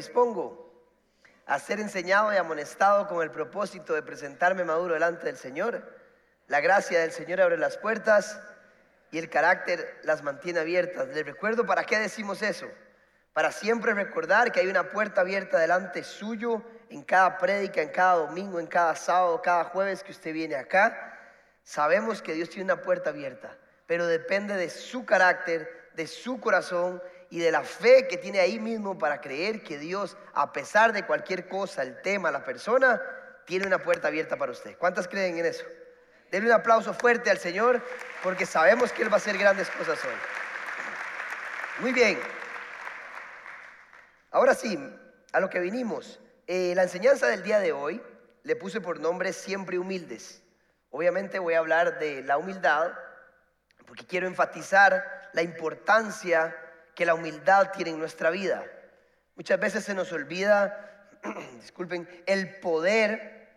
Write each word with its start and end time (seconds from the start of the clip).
dispongo 0.00 0.72
a 1.44 1.58
ser 1.58 1.78
enseñado 1.78 2.32
y 2.32 2.36
amonestado 2.36 3.06
con 3.06 3.22
el 3.22 3.30
propósito 3.30 3.92
de 3.92 4.02
presentarme 4.02 4.64
maduro 4.64 4.94
delante 4.94 5.26
del 5.26 5.36
Señor. 5.36 5.82
La 6.46 6.60
gracia 6.60 7.00
del 7.00 7.12
Señor 7.12 7.40
abre 7.42 7.58
las 7.58 7.76
puertas 7.76 8.40
y 9.10 9.18
el 9.18 9.28
carácter 9.28 10.00
las 10.04 10.22
mantiene 10.22 10.60
abiertas. 10.60 11.08
Les 11.08 11.26
recuerdo 11.26 11.66
para 11.66 11.84
qué 11.84 11.98
decimos 11.98 12.40
eso. 12.40 12.66
Para 13.34 13.52
siempre 13.52 13.92
recordar 13.92 14.52
que 14.52 14.60
hay 14.60 14.68
una 14.68 14.88
puerta 14.90 15.20
abierta 15.20 15.58
delante 15.58 16.02
suyo 16.02 16.62
en 16.88 17.02
cada 17.02 17.36
prédica, 17.36 17.82
en 17.82 17.90
cada 17.90 18.14
domingo, 18.14 18.58
en 18.58 18.66
cada 18.66 18.96
sábado, 18.96 19.42
cada 19.42 19.64
jueves 19.64 20.02
que 20.02 20.12
usted 20.12 20.32
viene 20.32 20.56
acá. 20.56 21.18
Sabemos 21.62 22.22
que 22.22 22.32
Dios 22.32 22.48
tiene 22.48 22.72
una 22.72 22.80
puerta 22.80 23.10
abierta, 23.10 23.54
pero 23.86 24.06
depende 24.06 24.56
de 24.56 24.70
su 24.70 25.04
carácter, 25.04 25.90
de 25.94 26.06
su 26.06 26.40
corazón 26.40 27.02
y 27.30 27.38
de 27.38 27.52
la 27.52 27.62
fe 27.62 28.08
que 28.08 28.16
tiene 28.16 28.40
ahí 28.40 28.58
mismo 28.58 28.98
para 28.98 29.20
creer 29.20 29.62
que 29.62 29.78
Dios, 29.78 30.16
a 30.34 30.52
pesar 30.52 30.92
de 30.92 31.06
cualquier 31.06 31.48
cosa, 31.48 31.82
el 31.82 32.02
tema, 32.02 32.30
la 32.32 32.44
persona, 32.44 33.00
tiene 33.46 33.66
una 33.66 33.78
puerta 33.78 34.08
abierta 34.08 34.36
para 34.36 34.52
usted. 34.52 34.76
¿Cuántas 34.76 35.06
creen 35.06 35.38
en 35.38 35.46
eso? 35.46 35.64
Denle 36.30 36.48
un 36.48 36.54
aplauso 36.54 36.92
fuerte 36.92 37.30
al 37.30 37.38
Señor 37.38 37.82
porque 38.22 38.46
sabemos 38.46 38.92
que 38.92 39.02
Él 39.02 39.10
va 39.10 39.14
a 39.14 39.16
hacer 39.18 39.38
grandes 39.38 39.70
cosas 39.70 39.98
hoy. 40.04 40.14
Muy 41.80 41.92
bien. 41.92 42.18
Ahora 44.32 44.54
sí, 44.54 44.78
a 45.32 45.40
lo 45.40 45.48
que 45.48 45.60
vinimos. 45.60 46.20
Eh, 46.46 46.72
la 46.74 46.82
enseñanza 46.82 47.28
del 47.28 47.44
día 47.44 47.60
de 47.60 47.72
hoy 47.72 48.02
le 48.42 48.56
puse 48.56 48.80
por 48.80 48.98
nombre 48.98 49.32
siempre 49.32 49.78
humildes. 49.78 50.42
Obviamente 50.90 51.38
voy 51.38 51.54
a 51.54 51.58
hablar 51.58 52.00
de 52.00 52.22
la 52.22 52.38
humildad 52.38 52.92
porque 53.86 54.04
quiero 54.04 54.26
enfatizar 54.26 55.30
la 55.32 55.42
importancia 55.42 56.56
que 56.94 57.06
la 57.06 57.14
humildad 57.14 57.70
tiene 57.72 57.90
en 57.90 57.98
nuestra 57.98 58.30
vida. 58.30 58.64
Muchas 59.36 59.58
veces 59.58 59.84
se 59.84 59.94
nos 59.94 60.12
olvida, 60.12 61.08
disculpen, 61.60 62.08
el 62.26 62.60
poder 62.60 63.48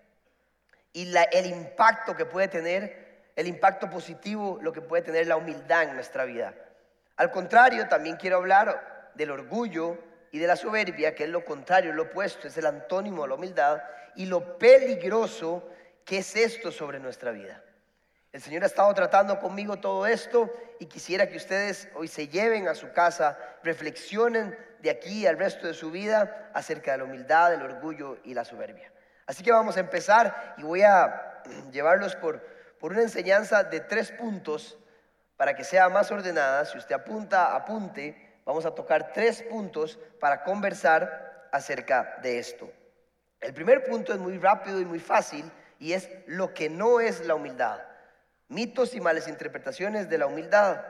y 0.93 1.13
el 1.31 1.45
impacto 1.45 2.15
que 2.15 2.25
puede 2.25 2.47
tener, 2.47 3.31
el 3.35 3.47
impacto 3.47 3.89
positivo, 3.89 4.59
lo 4.61 4.71
que 4.71 4.81
puede 4.81 5.03
tener 5.03 5.27
la 5.27 5.35
humildad 5.35 5.83
en 5.83 5.95
nuestra 5.95 6.25
vida. 6.25 6.53
Al 7.15 7.31
contrario, 7.31 7.87
también 7.87 8.15
quiero 8.17 8.37
hablar 8.37 9.11
del 9.15 9.31
orgullo 9.31 9.97
y 10.31 10.39
de 10.39 10.47
la 10.47 10.55
soberbia, 10.55 11.13
que 11.13 11.25
es 11.25 11.29
lo 11.29 11.43
contrario, 11.45 11.93
lo 11.93 12.03
opuesto, 12.03 12.47
es 12.47 12.57
el 12.57 12.65
antónimo 12.65 13.23
de 13.23 13.29
la 13.29 13.35
humildad, 13.35 13.83
y 14.15 14.25
lo 14.25 14.57
peligroso 14.57 15.67
que 16.05 16.19
es 16.19 16.35
esto 16.35 16.71
sobre 16.71 16.99
nuestra 16.99 17.31
vida. 17.31 17.63
El 18.33 18.41
Señor 18.41 18.63
ha 18.63 18.65
estado 18.65 18.91
tratando 18.95 19.39
conmigo 19.39 19.77
todo 19.77 20.07
esto 20.07 20.51
y 20.79 20.87
quisiera 20.87 21.29
que 21.29 21.37
ustedes 21.37 21.87
hoy 21.93 22.07
se 22.07 22.29
lleven 22.29 22.67
a 22.67 22.73
su 22.73 22.91
casa, 22.91 23.37
reflexionen 23.61 24.57
de 24.79 24.89
aquí 24.89 25.27
al 25.27 25.37
resto 25.37 25.67
de 25.67 25.75
su 25.75 25.91
vida 25.91 26.49
acerca 26.55 26.93
de 26.93 26.97
la 26.97 27.03
humildad, 27.03 27.53
el 27.53 27.61
orgullo 27.61 28.17
y 28.23 28.33
la 28.33 28.43
soberbia. 28.43 28.91
Así 29.27 29.43
que 29.43 29.51
vamos 29.51 29.77
a 29.77 29.81
empezar 29.81 30.55
y 30.57 30.63
voy 30.63 30.81
a 30.81 31.43
llevarlos 31.71 32.15
por, 32.15 32.41
por 32.79 32.93
una 32.93 33.03
enseñanza 33.03 33.65
de 33.65 33.81
tres 33.81 34.11
puntos 34.11 34.79
para 35.37 35.55
que 35.55 35.63
sea 35.63 35.89
más 35.89 36.11
ordenada. 36.11 36.65
Si 36.65 36.79
usted 36.79 36.95
apunta, 36.95 37.55
apunte. 37.55 38.39
Vamos 38.45 38.65
a 38.65 38.73
tocar 38.73 39.13
tres 39.13 39.43
puntos 39.43 39.99
para 40.19 40.43
conversar 40.43 41.49
acerca 41.51 42.17
de 42.23 42.39
esto. 42.39 42.67
El 43.39 43.53
primer 43.53 43.83
punto 43.83 44.11
es 44.11 44.17
muy 44.17 44.39
rápido 44.39 44.81
y 44.81 44.85
muy 44.85 44.99
fácil 44.99 45.51
y 45.77 45.93
es 45.93 46.09
lo 46.25 46.51
que 46.51 46.67
no 46.67 46.99
es 46.99 47.27
la 47.27 47.35
humildad 47.35 47.92
mitos 48.47 48.93
y 48.95 49.01
malas 49.01 49.27
interpretaciones 49.27 50.09
de 50.09 50.17
la 50.17 50.27
humildad. 50.27 50.85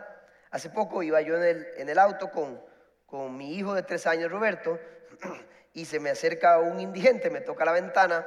Hace 0.52 0.70
poco 0.70 1.04
iba 1.04 1.22
yo 1.22 1.38
en 1.38 1.44
el, 1.44 1.68
en 1.78 1.90
el 1.90 2.00
auto 2.00 2.32
con, 2.32 2.62
con 3.06 3.36
mi 3.36 3.56
hijo 3.56 3.74
de 3.74 3.84
tres 3.84 4.08
años, 4.08 4.32
Roberto, 4.32 4.80
y 5.74 5.86
se 5.86 6.00
me 6.00 6.10
acerca 6.10 6.60
un 6.60 6.80
indigente, 6.80 7.30
me 7.30 7.42
toca 7.42 7.66
la 7.66 7.72
ventana 7.72 8.26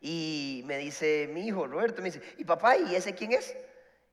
y 0.00 0.62
me 0.66 0.78
dice 0.78 1.28
mi 1.30 1.46
hijo, 1.46 1.66
Roberto, 1.66 2.00
me 2.00 2.10
dice, 2.10 2.22
¿y 2.38 2.44
papá, 2.44 2.76
y 2.76 2.94
ese 2.94 3.14
quién 3.14 3.32
es? 3.32 3.54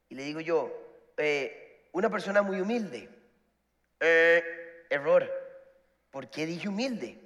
Y 0.09 0.15
le 0.15 0.23
digo 0.23 0.41
yo, 0.41 0.71
eh, 1.17 1.89
una 1.93 2.09
persona 2.09 2.41
muy 2.41 2.59
humilde. 2.59 3.09
Eh, 3.99 4.43
error. 4.89 5.29
¿Por 6.11 6.29
qué 6.29 6.45
dije 6.45 6.67
humilde? 6.67 7.19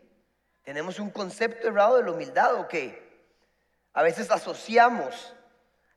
¿Tenemos 0.63 0.99
un 0.99 1.09
concepto 1.09 1.67
errado 1.67 1.97
de 1.97 2.03
la 2.03 2.11
humildad 2.11 2.55
o 2.55 2.67
qué? 2.67 3.01
A 3.93 4.03
veces 4.03 4.31
asociamos 4.31 5.35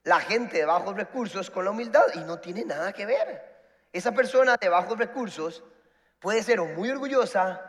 la 0.04 0.20
gente 0.20 0.59
de 0.59 0.65
bajos 0.66 0.94
recursos 0.94 1.50
con 1.50 1.65
la 1.65 1.70
humildad 1.70 2.04
y 2.15 2.20
no 2.20 2.38
tiene 2.38 2.65
nada 2.65 2.92
que 2.92 3.06
ver. 3.06 3.54
Esa 3.92 4.12
persona 4.12 4.56
de 4.56 4.69
bajos 4.69 4.98
recursos 4.98 5.65
puede 6.20 6.42
ser 6.42 6.60
o 6.60 6.66
muy 6.66 6.91
orgullosa 6.91 7.60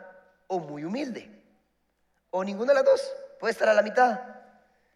o 0.46 0.60
muy 0.60 0.84
humilde. 0.84 1.30
O 2.30 2.44
ninguna 2.44 2.72
de 2.72 2.74
las 2.74 2.84
dos. 2.84 3.16
Puede 3.40 3.52
estar 3.52 3.68
a 3.68 3.74
la 3.74 3.82
mitad. 3.82 4.20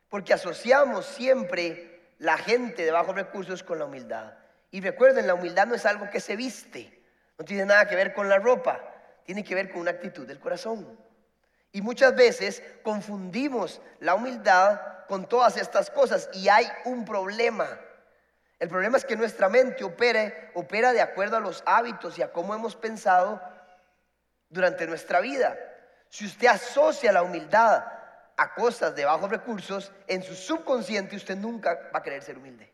Porque 0.08 0.34
asociamos 0.34 1.06
siempre 1.06 2.12
la 2.18 2.36
gente 2.36 2.84
de 2.84 2.90
bajos 2.90 3.14
recursos 3.14 3.62
con 3.62 3.78
la 3.78 3.86
humildad. 3.86 4.34
Y 4.70 4.80
recuerden, 4.80 5.26
la 5.26 5.34
humildad 5.34 5.66
no 5.66 5.74
es 5.74 5.86
algo 5.86 6.10
que 6.10 6.20
se 6.20 6.36
viste. 6.36 7.02
No 7.38 7.44
tiene 7.44 7.64
nada 7.64 7.86
que 7.86 7.96
ver 7.96 8.12
con 8.12 8.28
la 8.28 8.38
ropa. 8.38 8.80
Tiene 9.24 9.42
que 9.44 9.54
ver 9.54 9.70
con 9.70 9.80
una 9.80 9.92
actitud 9.92 10.26
del 10.26 10.40
corazón. 10.40 10.98
Y 11.72 11.82
muchas 11.82 12.14
veces 12.14 12.62
confundimos 12.82 13.80
la 14.00 14.14
humildad 14.14 14.80
con 15.06 15.28
todas 15.28 15.56
estas 15.56 15.90
cosas 15.90 16.28
y 16.32 16.48
hay 16.48 16.66
un 16.84 17.04
problema. 17.04 17.68
El 18.58 18.68
problema 18.68 18.98
es 18.98 19.04
que 19.04 19.16
nuestra 19.16 19.48
mente 19.48 19.84
opera, 19.84 20.50
opera 20.54 20.92
de 20.92 21.00
acuerdo 21.00 21.36
a 21.36 21.40
los 21.40 21.62
hábitos 21.66 22.18
y 22.18 22.22
a 22.22 22.32
cómo 22.32 22.54
hemos 22.54 22.76
pensado 22.76 23.40
durante 24.48 24.86
nuestra 24.86 25.20
vida. 25.20 25.58
Si 26.08 26.26
usted 26.26 26.48
asocia 26.48 27.12
la 27.12 27.22
humildad 27.22 27.84
a 28.36 28.54
cosas 28.54 28.94
de 28.94 29.04
bajos 29.04 29.30
recursos, 29.30 29.92
en 30.06 30.22
su 30.22 30.34
subconsciente 30.34 31.16
usted 31.16 31.36
nunca 31.36 31.90
va 31.94 32.00
a 32.00 32.02
querer 32.02 32.22
ser 32.22 32.36
humilde. 32.36 32.70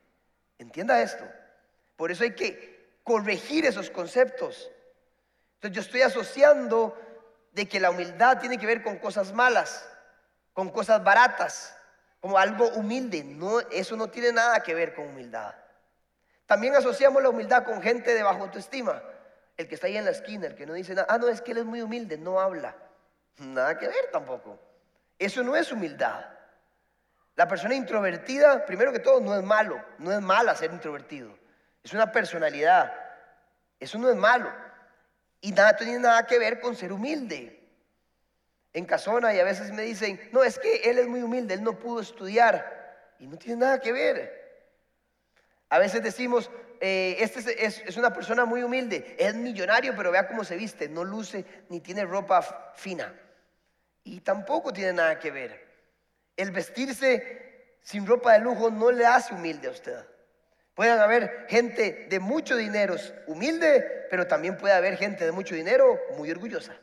Entienda 0.58 1.00
esto. 1.02 1.24
Por 1.96 2.10
eso 2.10 2.24
hay 2.24 2.34
que 2.34 2.98
corregir 3.02 3.66
esos 3.66 3.90
conceptos. 3.90 4.70
Entonces 5.54 5.76
yo 5.76 5.80
estoy 5.82 6.02
asociando 6.02 6.98
de 7.56 7.66
que 7.66 7.80
la 7.80 7.88
humildad 7.88 8.38
tiene 8.38 8.58
que 8.58 8.66
ver 8.66 8.82
con 8.82 8.98
cosas 8.98 9.32
malas, 9.32 9.88
con 10.52 10.68
cosas 10.68 11.02
baratas, 11.02 11.74
como 12.20 12.36
algo 12.36 12.68
humilde. 12.68 13.24
No, 13.24 13.60
eso 13.60 13.96
no 13.96 14.08
tiene 14.08 14.30
nada 14.30 14.60
que 14.60 14.74
ver 14.74 14.94
con 14.94 15.06
humildad. 15.06 15.54
También 16.44 16.76
asociamos 16.76 17.22
la 17.22 17.30
humildad 17.30 17.64
con 17.64 17.80
gente 17.80 18.12
de 18.12 18.22
bajo 18.22 18.42
autoestima. 18.42 19.02
El 19.56 19.66
que 19.68 19.74
está 19.74 19.86
ahí 19.86 19.96
en 19.96 20.04
la 20.04 20.10
esquina, 20.10 20.48
el 20.48 20.54
que 20.54 20.66
no 20.66 20.74
dice 20.74 20.94
nada. 20.94 21.06
Ah, 21.08 21.16
no, 21.16 21.28
es 21.28 21.40
que 21.40 21.52
él 21.52 21.58
es 21.58 21.64
muy 21.64 21.80
humilde, 21.80 22.18
no 22.18 22.38
habla. 22.38 22.76
Nada 23.38 23.78
que 23.78 23.88
ver 23.88 24.10
tampoco. 24.12 24.58
Eso 25.18 25.42
no 25.42 25.56
es 25.56 25.72
humildad. 25.72 26.26
La 27.36 27.48
persona 27.48 27.74
introvertida, 27.74 28.66
primero 28.66 28.92
que 28.92 28.98
todo, 28.98 29.18
no 29.18 29.34
es 29.34 29.42
malo. 29.42 29.82
No 29.96 30.12
es 30.12 30.20
mala 30.20 30.54
ser 30.56 30.72
introvertido. 30.72 31.30
Es 31.82 31.94
una 31.94 32.12
personalidad. 32.12 32.92
Eso 33.80 33.96
no 33.96 34.10
es 34.10 34.16
malo. 34.16 34.52
Y 35.40 35.52
nada 35.52 35.76
tiene 35.76 35.98
nada 35.98 36.26
que 36.26 36.38
ver 36.38 36.60
con 36.60 36.74
ser 36.74 36.92
humilde. 36.92 37.55
En 38.76 38.84
Casona 38.84 39.32
y 39.32 39.40
a 39.40 39.44
veces 39.44 39.72
me 39.72 39.80
dicen, 39.80 40.20
no, 40.32 40.44
es 40.44 40.58
que 40.58 40.82
él 40.90 40.98
es 40.98 41.06
muy 41.06 41.22
humilde, 41.22 41.54
él 41.54 41.62
no 41.62 41.78
pudo 41.78 42.02
estudiar. 42.02 43.14
Y 43.18 43.26
no 43.26 43.38
tiene 43.38 43.60
nada 43.60 43.80
que 43.80 43.90
ver. 43.90 44.68
A 45.70 45.78
veces 45.78 46.02
decimos, 46.02 46.50
eh, 46.82 47.16
este 47.20 47.64
es, 47.64 47.96
una 47.96 48.12
persona 48.12 48.44
muy 48.44 48.62
humilde, 48.62 49.16
es 49.18 49.34
millonario, 49.34 49.96
pero 49.96 50.10
vea 50.10 50.28
cómo 50.28 50.44
se 50.44 50.56
viste, 50.56 50.90
no 50.90 51.04
luce 51.04 51.46
ni 51.70 51.80
tiene 51.80 52.04
ropa 52.04 52.74
fina. 52.74 53.18
Y 54.04 54.20
tampoco 54.20 54.74
tiene 54.74 54.92
nada 54.92 55.18
que 55.18 55.30
ver. 55.30 55.66
El 56.36 56.50
vestirse 56.50 57.78
sin 57.80 58.06
ropa 58.06 58.34
de 58.34 58.40
lujo 58.40 58.70
no 58.70 58.90
le 58.90 59.06
hace 59.06 59.32
humilde 59.32 59.68
a 59.68 59.70
usted. 59.70 60.04
Pueden 60.74 60.98
haber 60.98 61.46
gente 61.48 62.08
de 62.10 62.20
mucho 62.20 62.54
dinero 62.54 62.96
humilde, 63.26 64.06
pero 64.10 64.26
también 64.26 64.58
puede 64.58 64.74
haber 64.74 64.98
gente 64.98 65.24
de 65.24 65.32
mucho 65.32 65.54
dinero 65.54 65.98
muy 66.18 66.30
orgullosa. 66.30 66.78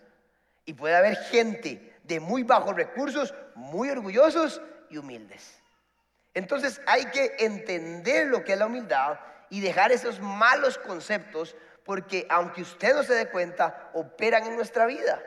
Y 0.65 0.73
puede 0.73 0.95
haber 0.95 1.15
gente 1.17 1.97
de 2.03 2.19
muy 2.19 2.43
bajos 2.43 2.75
recursos, 2.75 3.33
muy 3.55 3.89
orgullosos 3.89 4.61
y 4.89 4.97
humildes. 4.97 5.61
Entonces 6.33 6.81
hay 6.85 7.05
que 7.05 7.35
entender 7.39 8.27
lo 8.27 8.43
que 8.43 8.53
es 8.53 8.59
la 8.59 8.65
humildad 8.65 9.19
y 9.49 9.61
dejar 9.61 9.91
esos 9.91 10.19
malos 10.19 10.77
conceptos 10.77 11.55
porque 11.83 12.25
aunque 12.29 12.61
usted 12.61 12.95
no 12.95 13.03
se 13.03 13.13
dé 13.13 13.29
cuenta, 13.29 13.91
operan 13.93 14.45
en 14.45 14.55
nuestra 14.55 14.85
vida 14.85 15.21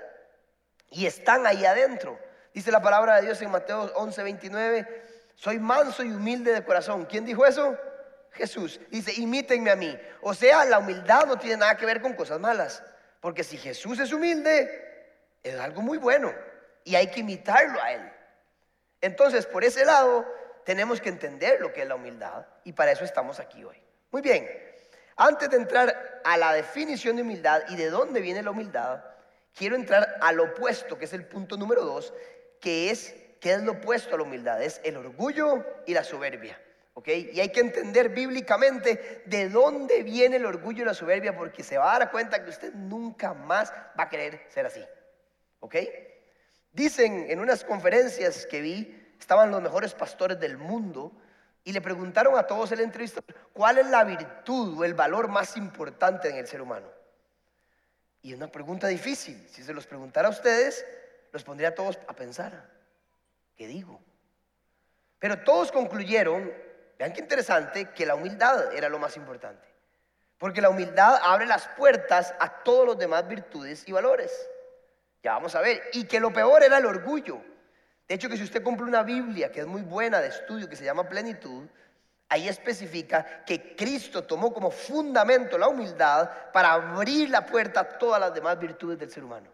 y 0.91 1.07
están 1.07 1.47
ahí 1.47 1.65
adentro. 1.65 2.19
Dice 2.53 2.73
la 2.73 2.81
palabra 2.81 3.17
de 3.17 3.23
Dios 3.23 3.41
en 3.43 3.51
Mateo 3.51 3.93
11, 3.95 4.23
29, 4.23 5.03
soy 5.35 5.59
manso 5.59 6.03
y 6.03 6.11
humilde 6.11 6.53
de 6.53 6.65
corazón. 6.65 7.05
¿Quién 7.05 7.25
dijo 7.27 7.45
eso? 7.45 7.77
Jesús. 8.33 8.81
Dice, 8.91 9.13
imítenme 9.21 9.71
a 9.71 9.77
mí. 9.77 9.97
O 10.23 10.33
sea, 10.33 10.65
la 10.65 10.79
humildad 10.79 11.27
no 11.27 11.39
tiene 11.39 11.59
nada 11.59 11.77
que 11.77 11.87
ver 11.87 12.01
con 12.01 12.15
cosas 12.15 12.41
malas. 12.41 12.83
Porque 13.21 13.45
si 13.45 13.59
Jesús 13.59 13.99
es 13.99 14.13
humilde, 14.13 14.96
es 15.51 15.61
algo 15.61 15.83
muy 15.83 15.99
bueno. 15.99 16.33
Y 16.85 16.95
hay 16.95 17.09
que 17.09 17.21
imitarlo 17.21 17.81
a 17.83 17.93
Él. 17.93 18.13
Entonces, 19.01 19.47
por 19.47 19.65
ese 19.65 19.85
lado, 19.85 20.27
tenemos 20.65 21.01
que 21.01 21.09
entender 21.09 21.61
lo 21.61 21.73
que 21.73 21.83
es 21.83 21.89
la 21.89 21.95
humildad. 21.95 22.47
Y 22.65 22.73
para 22.73 22.93
eso 22.93 23.05
estamos 23.05 23.41
aquí 23.41 23.65
hoy. 23.65 23.81
Muy 24.11 24.23
bien. 24.23 24.49
Antes 25.17 25.51
de 25.51 25.57
entrar 25.57 26.21
a 26.25 26.37
la 26.37 26.53
definición 26.53 27.17
de 27.17 27.23
humildad 27.23 27.63
y 27.69 27.77
de 27.77 27.89
dónde 27.89 28.21
viene 28.21 28.43
la 28.43 28.51
humildad, 28.51 29.03
quiero 29.55 29.77
entrar 29.77 30.19
al 30.21 30.39
opuesto, 30.41 30.99
que 30.99 31.07
es 31.07 31.13
el 31.13 31.25
punto 31.25 31.57
número 31.57 31.85
dos, 31.85 32.13
que 32.61 32.91
es, 32.91 33.15
¿qué 33.41 33.53
es 33.53 33.63
lo 33.63 33.73
opuesto 33.73 34.15
a 34.15 34.19
la 34.19 34.25
humildad? 34.25 34.63
Es 34.63 34.81
el 34.85 34.97
orgullo 34.97 35.65
y 35.87 35.95
la 35.95 36.05
soberbia. 36.05 36.61
¿ok? 36.95 37.09
Y 37.09 37.41
hay 37.41 37.51
que 37.51 37.61
entender 37.61 38.09
bíblicamente 38.09 39.23
de 39.27 39.49
dónde 39.49 40.03
viene 40.03 40.37
el 40.37 40.47
orgullo 40.47 40.83
y 40.83 40.87
la 40.87 40.95
soberbia, 40.95 41.37
porque 41.37 41.63
se 41.63 41.79
va 41.79 41.95
a 41.95 41.99
dar 41.99 42.11
cuenta 42.11 42.43
que 42.43 42.51
usted 42.51 42.73
nunca 42.73 43.35
más 43.35 43.73
va 43.99 44.05
a 44.05 44.09
querer 44.09 44.47
ser 44.49 44.67
así. 44.67 44.83
¿Ok? 45.67 45.75
Dicen 46.73 47.29
en 47.29 47.41
unas 47.41 47.65
conferencias 47.65 48.47
que 48.47 48.61
vi, 48.61 49.17
estaban 49.19 49.51
los 49.51 49.61
mejores 49.61 49.95
pastores 49.95 50.39
del 50.39 50.59
mundo 50.59 51.11
y 51.65 51.73
le 51.73 51.81
preguntaron 51.81 52.39
a 52.39 52.47
todos 52.47 52.71
el 52.71 52.79
entrevistador, 52.79 53.35
¿cuál 53.53 53.79
es 53.79 53.87
la 53.89 54.05
virtud 54.05 54.79
o 54.79 54.85
el 54.85 54.95
valor 54.95 55.27
más 55.27 55.57
importante 55.57 56.29
en 56.29 56.37
el 56.37 56.47
ser 56.47 56.63
humano? 56.63 56.87
Y 58.23 58.31
es 58.31 58.37
una 58.37 58.47
pregunta 58.47 58.87
difícil. 58.87 59.45
Si 59.51 59.65
se 59.65 59.75
los 59.75 59.89
preguntara 59.89 60.29
a 60.29 60.31
ustedes, 60.31 60.87
los 61.33 61.43
pondría 61.43 61.71
a 61.71 61.75
todos 61.75 61.99
a 62.07 62.13
pensar. 62.13 62.71
¿Qué 63.57 63.67
digo? 63.67 64.01
Pero 65.19 65.43
todos 65.43 65.73
concluyeron, 65.73 66.53
vean 66.97 67.13
qué 67.13 67.23
interesante, 67.23 67.91
que 67.91 68.07
la 68.07 68.15
humildad 68.15 68.73
era 68.73 68.89
lo 68.89 69.01
más 69.01 69.17
importante. 69.17 69.67
Porque 70.39 70.61
la 70.61 70.69
humildad 70.69 71.19
abre 71.25 71.47
las 71.47 71.67
puertas 71.77 72.35
a 72.39 72.63
todos 72.63 72.87
los 72.87 72.99
demás 72.99 73.27
virtudes 73.27 73.83
y 73.89 73.91
valores. 73.91 74.31
Ya 75.27 75.33
vamos 75.33 75.57
a 75.57 75.61
ver. 75.61 75.83
Y 75.93 76.05
que 76.05 76.21
lo 76.21 76.33
peor 76.33 76.63
era 76.63 76.79
el 76.79 76.87
orgullo. 76.87 77.43
De 78.07 78.15
hecho, 78.15 78.29
que 78.29 78.37
si 78.37 78.45
usted 78.45 78.63
compra 78.63 78.87
una 78.87 79.03
Biblia, 79.03 79.51
que 79.51 79.59
es 79.59 79.67
muy 79.67 79.83
buena 79.83 80.21
de 80.21 80.29
estudio, 80.29 80.69
que 80.69 80.77
se 80.77 80.85
llama 80.85 81.09
Plenitud, 81.09 81.65
ahí 82.29 82.47
especifica 82.47 83.43
que 83.45 83.75
Cristo 83.75 84.23
tomó 84.23 84.55
como 84.55 84.71
fundamento 84.71 85.59
la 85.59 85.67
humildad 85.67 86.31
para 86.53 86.75
abrir 86.75 87.29
la 87.29 87.45
puerta 87.45 87.81
a 87.81 87.89
todas 87.99 88.21
las 88.21 88.35
demás 88.35 88.57
virtudes 88.61 89.01
del 89.01 89.11
ser 89.11 89.25
humano. 89.25 89.51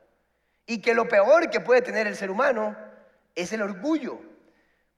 Y 0.67 0.83
que 0.83 0.93
lo 0.93 1.09
peor 1.09 1.49
que 1.49 1.61
puede 1.61 1.81
tener 1.81 2.07
el 2.07 2.17
ser 2.17 2.31
humano 2.31 2.77
es 3.35 3.51
el 3.55 3.63
orgullo, 3.63 4.21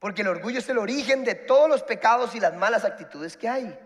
porque 0.01 0.23
el 0.23 0.29
orgullo 0.29 0.59
es 0.59 0.69
el 0.69 0.79
origen 0.79 1.23
de 1.23 1.37
todos 1.37 1.69
los 1.69 1.85
pecados 1.85 2.35
y 2.35 2.41
las 2.41 2.53
malas 2.53 2.85
actitudes 2.85 3.37
que 3.37 3.49
hay. 3.49 3.79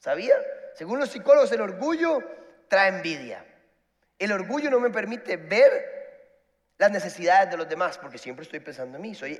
¿Sabía? 0.00 0.34
Según 0.74 0.98
los 0.98 1.08
psicólogos, 1.08 1.50
el 1.52 1.62
orgullo 1.62 2.22
trae 2.68 2.88
envidia. 2.88 3.42
El 4.18 4.32
orgullo 4.32 4.70
no 4.70 4.80
me 4.80 4.90
permite 4.90 5.36
ver 5.36 5.98
las 6.78 6.90
necesidades 6.90 7.50
de 7.50 7.56
los 7.56 7.68
demás, 7.68 7.98
porque 7.98 8.18
siempre 8.18 8.44
estoy 8.44 8.60
pensando 8.60 8.96
en 8.96 9.02
mí, 9.02 9.14
soy 9.14 9.36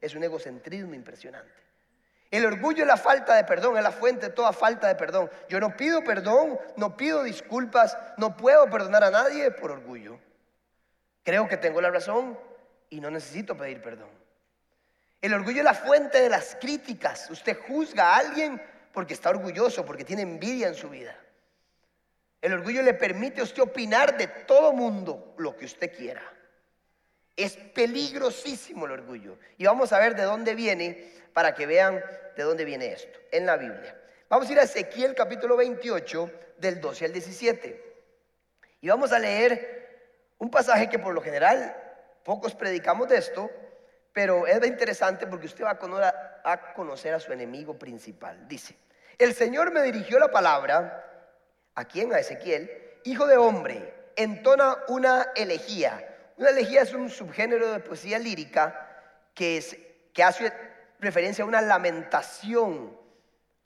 es 0.00 0.14
un 0.14 0.24
egocentrismo 0.24 0.94
impresionante. 0.94 1.52
El 2.30 2.46
orgullo 2.46 2.82
es 2.82 2.88
la 2.88 2.96
falta 2.96 3.34
de 3.34 3.44
perdón, 3.44 3.76
es 3.76 3.82
la 3.82 3.92
fuente 3.92 4.28
de 4.28 4.32
toda 4.32 4.52
falta 4.52 4.88
de 4.88 4.94
perdón. 4.94 5.30
Yo 5.50 5.60
no 5.60 5.76
pido 5.76 6.02
perdón, 6.02 6.58
no 6.76 6.96
pido 6.96 7.22
disculpas, 7.22 7.96
no 8.16 8.36
puedo 8.36 8.70
perdonar 8.70 9.04
a 9.04 9.10
nadie 9.10 9.50
por 9.50 9.70
orgullo. 9.70 10.18
Creo 11.24 11.46
que 11.46 11.58
tengo 11.58 11.80
la 11.80 11.90
razón 11.90 12.38
y 12.88 13.00
no 13.00 13.10
necesito 13.10 13.56
pedir 13.56 13.82
perdón. 13.82 14.08
El 15.20 15.34
orgullo 15.34 15.58
es 15.58 15.64
la 15.64 15.74
fuente 15.74 16.22
de 16.22 16.30
las 16.30 16.56
críticas. 16.58 17.30
Usted 17.30 17.56
juzga 17.68 18.14
a 18.14 18.16
alguien 18.16 18.60
porque 18.92 19.14
está 19.14 19.30
orgulloso, 19.30 19.84
porque 19.84 20.04
tiene 20.04 20.22
envidia 20.22 20.68
en 20.68 20.74
su 20.74 20.88
vida. 20.88 21.14
El 22.42 22.52
orgullo 22.52 22.82
le 22.82 22.94
permite 22.94 23.40
a 23.40 23.44
usted 23.44 23.62
opinar 23.62 24.16
de 24.16 24.26
todo 24.26 24.72
mundo 24.72 25.34
lo 25.38 25.56
que 25.56 25.64
usted 25.64 25.96
quiera. 25.96 26.22
Es 27.36 27.56
peligrosísimo 27.56 28.84
el 28.86 28.92
orgullo. 28.92 29.38
Y 29.56 29.64
vamos 29.64 29.92
a 29.92 29.98
ver 30.00 30.16
de 30.16 30.24
dónde 30.24 30.56
viene 30.56 31.12
para 31.32 31.54
que 31.54 31.66
vean 31.66 32.02
de 32.36 32.42
dónde 32.42 32.64
viene 32.64 32.92
esto 32.92 33.18
en 33.30 33.46
la 33.46 33.56
Biblia. 33.56 33.96
Vamos 34.28 34.48
a 34.48 34.52
ir 34.52 34.58
a 34.58 34.64
Ezequiel 34.64 35.14
capítulo 35.14 35.56
28 35.56 36.30
del 36.58 36.80
12 36.80 37.04
al 37.04 37.12
17. 37.12 37.94
Y 38.80 38.88
vamos 38.88 39.12
a 39.12 39.20
leer 39.20 40.10
un 40.38 40.50
pasaje 40.50 40.88
que 40.88 40.98
por 40.98 41.14
lo 41.14 41.22
general 41.22 41.76
pocos 42.24 42.56
predicamos 42.56 43.08
de 43.08 43.18
esto, 43.18 43.50
pero 44.12 44.48
es 44.48 44.66
interesante 44.66 45.28
porque 45.28 45.46
usted 45.46 45.64
va 45.64 45.78
a 46.44 46.74
conocer 46.74 47.14
a 47.14 47.20
su 47.20 47.32
enemigo 47.32 47.78
principal. 47.78 48.48
Dice, 48.48 48.74
el 49.16 49.32
Señor 49.34 49.70
me 49.70 49.82
dirigió 49.82 50.18
la 50.18 50.32
palabra, 50.32 51.11
¿a 51.74 51.84
quién? 51.84 52.12
A 52.12 52.18
Ezequiel, 52.18 52.70
hijo 53.04 53.26
de 53.26 53.36
hombre, 53.36 53.94
entona 54.16 54.78
una 54.88 55.28
elegía 55.34 56.08
una 56.42 56.50
elegía 56.50 56.82
es 56.82 56.92
un 56.92 57.10
subgénero 57.10 57.70
de 57.70 57.78
poesía 57.78 58.18
lírica 58.18 58.88
que, 59.34 59.64
hace 60.24 60.52
referencia 60.98 61.44
a 61.44 61.46
una 61.46 61.60
lamentación, 61.60 62.96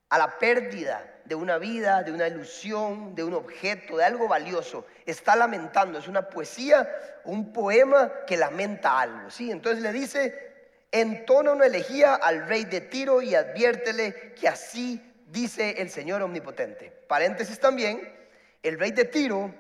a 0.09 0.19
la 0.19 0.39
pérdida 0.39 1.21
de 1.25 1.35
una 1.35 1.59
vida, 1.59 2.03
de 2.03 2.13
una 2.13 2.29
ilusión, 2.29 3.15
de 3.15 3.25
un 3.25 3.33
objeto, 3.33 3.97
de 3.97 4.05
algo 4.05 4.29
valioso. 4.29 4.87
Está 5.05 5.37
lamentando, 5.37 5.99
es 5.99 6.07
una 6.07 6.29
poesía, 6.29 6.87
un 7.25 7.53
poema 7.53 8.13
que 8.27 8.37
lamenta 8.37 9.01
algo. 9.01 9.31
¿sí? 9.31 9.51
Entonces 9.51 9.83
le 9.83 9.93
dice, 9.93 10.79
entona 10.93 11.53
una 11.53 11.67
elegía 11.67 12.15
al 12.17 12.47
rey 12.47 12.65
de 12.65 12.83
Tiro 12.83 13.23
y 13.23 13.35
adviértele 13.35 14.35
que 14.35 14.49
así 14.49 15.06
dice 15.27 15.83
el 15.83 15.91
Señor 15.91 16.23
omnipotente. 16.23 16.91
Paréntesis 17.07 17.61
también, 17.61 18.01
el 18.63 18.79
rey 18.79 18.91
de 18.91 19.05
Tiro 19.05 19.55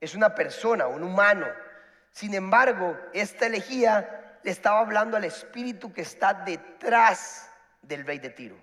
es 0.00 0.14
una 0.14 0.34
persona, 0.34 0.86
un 0.86 1.02
humano 1.02 1.46
sin 2.18 2.34
embargo, 2.34 2.98
esta 3.12 3.46
elegía 3.46 4.40
le 4.42 4.50
estaba 4.50 4.80
hablando 4.80 5.16
al 5.16 5.22
espíritu 5.24 5.92
que 5.92 6.00
está 6.00 6.34
detrás 6.34 7.48
del 7.82 8.04
rey 8.04 8.18
de 8.18 8.30
Tiro, 8.30 8.56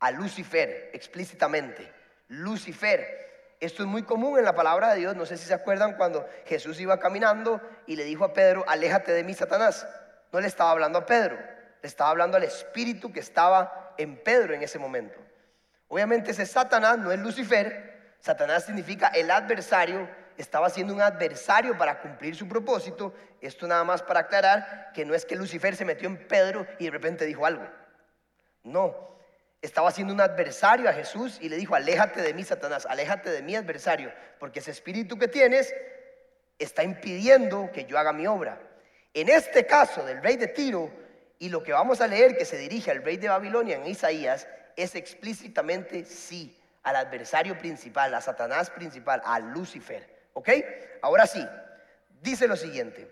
a 0.00 0.10
Lucifer 0.10 0.90
explícitamente. 0.92 1.92
Lucifer. 2.26 3.54
Esto 3.60 3.84
es 3.84 3.88
muy 3.88 4.02
común 4.02 4.38
en 4.38 4.44
la 4.44 4.54
palabra 4.54 4.90
de 4.90 5.00
Dios. 5.00 5.14
No 5.14 5.26
sé 5.26 5.36
si 5.36 5.46
se 5.46 5.54
acuerdan 5.54 5.96
cuando 5.96 6.28
Jesús 6.46 6.80
iba 6.80 6.98
caminando 6.98 7.60
y 7.86 7.94
le 7.94 8.02
dijo 8.02 8.24
a 8.24 8.32
Pedro, 8.32 8.64
aléjate 8.66 9.12
de 9.12 9.22
mí, 9.22 9.32
Satanás. 9.32 9.86
No 10.32 10.40
le 10.40 10.48
estaba 10.48 10.72
hablando 10.72 10.98
a 10.98 11.06
Pedro, 11.06 11.36
le 11.36 11.86
estaba 11.86 12.10
hablando 12.10 12.36
al 12.36 12.42
espíritu 12.42 13.12
que 13.12 13.20
estaba 13.20 13.94
en 13.96 14.16
Pedro 14.16 14.54
en 14.54 14.62
ese 14.62 14.80
momento. 14.80 15.18
Obviamente 15.88 16.30
ese 16.30 16.46
Satanás 16.46 16.98
no 16.98 17.10
es 17.10 17.18
Lucifer. 17.18 18.14
Satanás 18.20 18.66
significa 18.66 19.08
el 19.08 19.30
adversario 19.30 20.08
estaba 20.38 20.70
siendo 20.70 20.94
un 20.94 21.02
adversario 21.02 21.76
para 21.76 22.00
cumplir 22.00 22.36
su 22.36 22.48
propósito. 22.48 23.12
Esto 23.40 23.66
nada 23.66 23.82
más 23.82 24.02
para 24.02 24.20
aclarar 24.20 24.92
que 24.94 25.04
no 25.04 25.14
es 25.14 25.26
que 25.26 25.34
Lucifer 25.34 25.74
se 25.74 25.84
metió 25.84 26.08
en 26.08 26.28
Pedro 26.28 26.66
y 26.78 26.84
de 26.84 26.90
repente 26.92 27.26
dijo 27.26 27.44
algo. 27.44 27.68
No, 28.62 29.18
estaba 29.60 29.90
siendo 29.90 30.14
un 30.14 30.20
adversario 30.20 30.88
a 30.88 30.92
Jesús 30.92 31.38
y 31.40 31.48
le 31.48 31.56
dijo, 31.56 31.74
aléjate 31.74 32.22
de 32.22 32.32
mí, 32.34 32.44
Satanás, 32.44 32.86
aléjate 32.86 33.30
de 33.30 33.42
mi 33.42 33.56
adversario, 33.56 34.12
porque 34.38 34.60
ese 34.60 34.70
espíritu 34.70 35.18
que 35.18 35.26
tienes 35.26 35.74
está 36.58 36.84
impidiendo 36.84 37.70
que 37.72 37.84
yo 37.84 37.98
haga 37.98 38.12
mi 38.12 38.28
obra. 38.28 38.60
En 39.14 39.28
este 39.28 39.66
caso 39.66 40.04
del 40.04 40.22
rey 40.22 40.36
de 40.36 40.46
Tiro, 40.46 40.90
y 41.40 41.48
lo 41.48 41.64
que 41.64 41.72
vamos 41.72 42.00
a 42.00 42.06
leer 42.06 42.36
que 42.36 42.44
se 42.44 42.58
dirige 42.58 42.92
al 42.92 43.02
rey 43.02 43.16
de 43.16 43.28
Babilonia 43.28 43.76
en 43.76 43.86
Isaías, 43.86 44.46
es 44.78 44.94
explícitamente 44.94 46.04
sí 46.04 46.56
al 46.84 46.94
adversario 46.96 47.58
principal, 47.58 48.14
a 48.14 48.20
Satanás 48.20 48.70
principal, 48.70 49.20
a 49.24 49.40
Lucifer. 49.40 50.08
¿Ok? 50.34 50.50
Ahora 51.02 51.26
sí, 51.26 51.44
dice 52.22 52.46
lo 52.46 52.56
siguiente. 52.56 53.10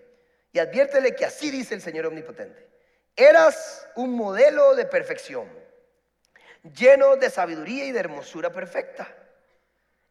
Y 0.52 0.60
adviértele 0.60 1.14
que 1.16 1.24
así 1.24 1.50
dice 1.50 1.74
el 1.74 1.82
Señor 1.82 2.06
Omnipotente. 2.06 2.64
Eras 3.16 3.86
un 3.96 4.14
modelo 4.14 4.76
de 4.76 4.86
perfección, 4.86 5.48
lleno 6.62 7.16
de 7.16 7.30
sabiduría 7.30 7.84
y 7.84 7.92
de 7.92 7.98
hermosura 7.98 8.52
perfecta. 8.52 9.08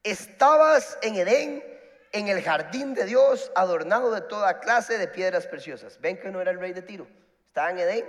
Estabas 0.03 0.97
en 1.01 1.15
Edén, 1.15 1.63
en 2.11 2.27
el 2.27 2.41
jardín 2.43 2.93
de 2.93 3.05
Dios, 3.05 3.51
adornado 3.55 4.11
de 4.11 4.21
toda 4.21 4.59
clase 4.59 4.97
de 4.97 5.07
piedras 5.07 5.47
preciosas. 5.47 5.99
Ven 6.01 6.17
que 6.17 6.29
no 6.31 6.41
era 6.41 6.51
el 6.51 6.59
rey 6.59 6.73
de 6.73 6.81
Tiro, 6.81 7.07
estaba 7.47 7.71
en 7.71 7.79
Edén. 7.79 8.05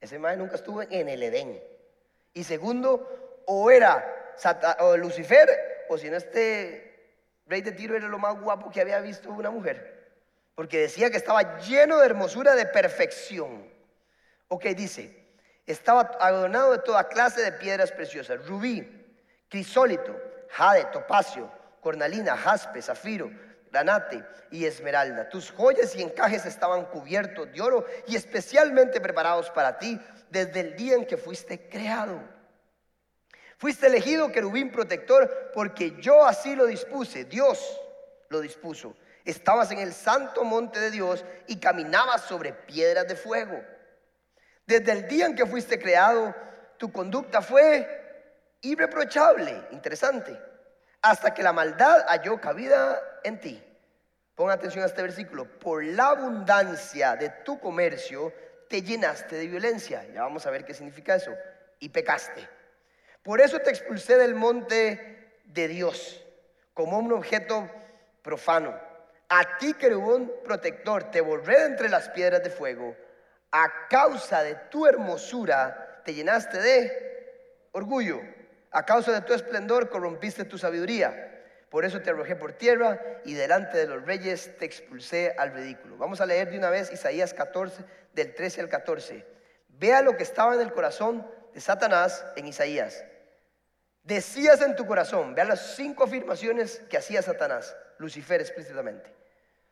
Ese 0.00 0.18
man 0.18 0.38
nunca 0.38 0.56
estuvo 0.56 0.82
en 0.82 1.08
el 1.08 1.22
Edén. 1.22 1.72
Y 2.34 2.44
segundo, 2.44 3.44
o 3.46 3.70
era 3.70 4.34
o 4.80 4.96
Lucifer, 4.96 5.48
o 5.88 5.98
si 5.98 6.08
no 6.08 6.16
este 6.16 6.92
rey 7.46 7.60
de 7.60 7.72
Tiro 7.72 7.96
era 7.96 8.08
lo 8.08 8.18
más 8.18 8.40
guapo 8.40 8.70
que 8.70 8.80
había 8.80 9.00
visto 9.00 9.30
una 9.30 9.50
mujer, 9.50 10.10
porque 10.54 10.78
decía 10.78 11.10
que 11.10 11.16
estaba 11.16 11.58
lleno 11.58 11.98
de 11.98 12.06
hermosura, 12.06 12.54
de 12.54 12.66
perfección. 12.66 13.70
Ok, 14.48 14.64
dice, 14.76 15.22
estaba 15.66 16.12
adornado 16.20 16.72
de 16.72 16.78
toda 16.78 17.08
clase 17.08 17.42
de 17.42 17.52
piedras 17.52 17.92
preciosas, 17.92 18.46
rubí, 18.46 18.86
crisólito, 19.48 20.18
jade, 20.50 20.86
topacio, 20.86 21.50
cornalina, 21.80 22.36
jaspe, 22.36 22.80
zafiro, 22.80 23.30
granate 23.72 24.22
y 24.50 24.66
esmeralda. 24.66 25.28
Tus 25.30 25.50
joyas 25.50 25.96
y 25.96 26.02
encajes 26.02 26.44
estaban 26.44 26.84
cubiertos 26.84 27.50
de 27.52 27.60
oro 27.60 27.86
y 28.06 28.14
especialmente 28.14 29.00
preparados 29.00 29.50
para 29.50 29.78
ti 29.78 29.98
desde 30.30 30.60
el 30.60 30.76
día 30.76 30.94
en 30.94 31.06
que 31.06 31.16
fuiste 31.16 31.68
creado. 31.68 32.20
Fuiste 33.56 33.86
elegido 33.86 34.30
querubín 34.30 34.70
protector 34.70 35.50
porque 35.54 35.96
yo 36.00 36.26
así 36.26 36.54
lo 36.54 36.66
dispuse, 36.66 37.24
Dios 37.24 37.80
lo 38.28 38.40
dispuso. 38.40 38.94
Estabas 39.24 39.70
en 39.70 39.78
el 39.78 39.92
santo 39.92 40.44
monte 40.44 40.78
de 40.78 40.90
Dios 40.90 41.24
y 41.46 41.56
caminabas 41.56 42.22
sobre 42.22 42.52
piedras 42.52 43.08
de 43.08 43.16
fuego. 43.16 43.58
Desde 44.66 44.92
el 44.92 45.08
día 45.08 45.26
en 45.26 45.36
que 45.36 45.46
fuiste 45.46 45.78
creado, 45.78 46.34
tu 46.76 46.92
conducta 46.92 47.40
fue 47.40 47.88
irreprochable, 48.60 49.62
interesante, 49.70 50.38
hasta 51.00 51.32
que 51.32 51.42
la 51.42 51.52
maldad 51.52 52.04
halló 52.08 52.40
cabida 52.40 53.00
en 53.24 53.40
ti. 53.40 53.62
Ponga 54.34 54.54
atención 54.54 54.82
a 54.82 54.86
este 54.86 55.02
versículo. 55.02 55.44
Por 55.58 55.84
la 55.84 56.08
abundancia 56.08 57.16
de 57.16 57.30
tu 57.44 57.60
comercio 57.60 58.32
te 58.68 58.82
llenaste 58.82 59.36
de 59.36 59.46
violencia. 59.46 60.06
Ya 60.12 60.22
vamos 60.22 60.46
a 60.46 60.50
ver 60.50 60.64
qué 60.64 60.74
significa 60.74 61.14
eso. 61.14 61.32
Y 61.78 61.90
pecaste. 61.90 62.48
Por 63.22 63.40
eso 63.40 63.58
te 63.60 63.70
expulsé 63.70 64.16
del 64.16 64.34
monte 64.34 65.40
de 65.44 65.68
Dios 65.68 66.24
como 66.74 66.98
un 66.98 67.12
objeto 67.12 67.70
profano. 68.22 68.74
A 69.28 69.58
ti, 69.58 69.74
querubón 69.74 70.32
protector, 70.44 71.10
te 71.10 71.20
borré 71.20 71.60
de 71.60 71.66
entre 71.66 71.88
las 71.88 72.08
piedras 72.08 72.42
de 72.42 72.50
fuego. 72.50 72.96
A 73.50 73.86
causa 73.88 74.42
de 74.42 74.54
tu 74.70 74.86
hermosura 74.86 76.00
te 76.04 76.14
llenaste 76.14 76.58
de 76.58 77.68
orgullo. 77.72 78.20
A 78.70 78.84
causa 78.84 79.12
de 79.12 79.20
tu 79.20 79.34
esplendor 79.34 79.90
corrompiste 79.90 80.44
tu 80.44 80.58
sabiduría. 80.58 81.31
Por 81.72 81.86
eso 81.86 82.02
te 82.02 82.10
arrojé 82.10 82.36
por 82.36 82.52
tierra 82.52 83.00
y 83.24 83.32
delante 83.32 83.78
de 83.78 83.86
los 83.86 84.04
reyes 84.04 84.58
te 84.58 84.66
expulsé 84.66 85.34
al 85.38 85.54
ridículo. 85.54 85.96
Vamos 85.96 86.20
a 86.20 86.26
leer 86.26 86.50
de 86.50 86.58
una 86.58 86.68
vez 86.68 86.92
Isaías 86.92 87.32
14, 87.32 87.82
del 88.12 88.34
13 88.34 88.60
al 88.60 88.68
14. 88.68 89.26
Vea 89.68 90.02
lo 90.02 90.14
que 90.14 90.22
estaba 90.22 90.54
en 90.54 90.60
el 90.60 90.70
corazón 90.74 91.26
de 91.54 91.62
Satanás 91.62 92.26
en 92.36 92.46
Isaías. 92.46 93.02
Decías 94.02 94.60
en 94.60 94.76
tu 94.76 94.84
corazón, 94.84 95.34
vea 95.34 95.46
las 95.46 95.74
cinco 95.74 96.04
afirmaciones 96.04 96.82
que 96.90 96.98
hacía 96.98 97.22
Satanás, 97.22 97.74
Lucifer 97.96 98.42
explícitamente. 98.42 99.10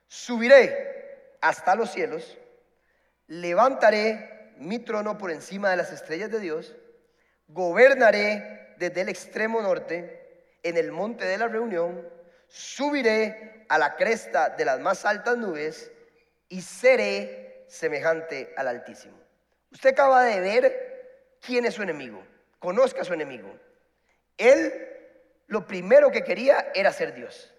Subiré 0.09 1.35
hasta 1.42 1.75
los 1.75 1.90
cielos, 1.90 2.38
levantaré 3.26 4.54
mi 4.57 4.78
trono 4.78 5.19
por 5.19 5.30
encima 5.30 5.69
de 5.69 5.76
las 5.76 5.92
estrellas 5.92 6.30
de 6.30 6.40
Dios, 6.40 6.75
gobernaré 7.47 8.75
desde 8.78 9.02
el 9.02 9.11
extremo 9.11 9.61
norte, 9.61 10.20
en 10.62 10.76
el 10.76 10.93
monte 10.93 11.25
de 11.25 11.38
la 11.38 11.49
reunión, 11.49 12.09
subiré 12.49 13.64
a 13.69 13.79
la 13.79 13.97
cresta 13.97 14.50
de 14.50 14.64
las 14.64 14.81
más 14.81 15.05
altas 15.05 15.37
nubes 15.37 15.90
y 16.49 16.62
seré 16.62 17.64
semejante 17.69 18.52
al 18.57 18.69
Altísimo. 18.69 19.17
Usted 19.71 19.90
acaba 19.90 20.25
de 20.25 20.40
ver 20.40 21.37
quién 21.40 21.64
es 21.64 21.75
su 21.75 21.83
enemigo, 21.83 22.23
conozca 22.59 23.02
a 23.02 23.05
su 23.05 23.14
enemigo. 23.14 23.57
Él 24.37 24.88
lo 25.47 25.67
primero 25.67 26.11
que 26.11 26.25
quería 26.25 26.71
era 26.75 26.93
ser 26.93 27.14
Dios. 27.14 27.52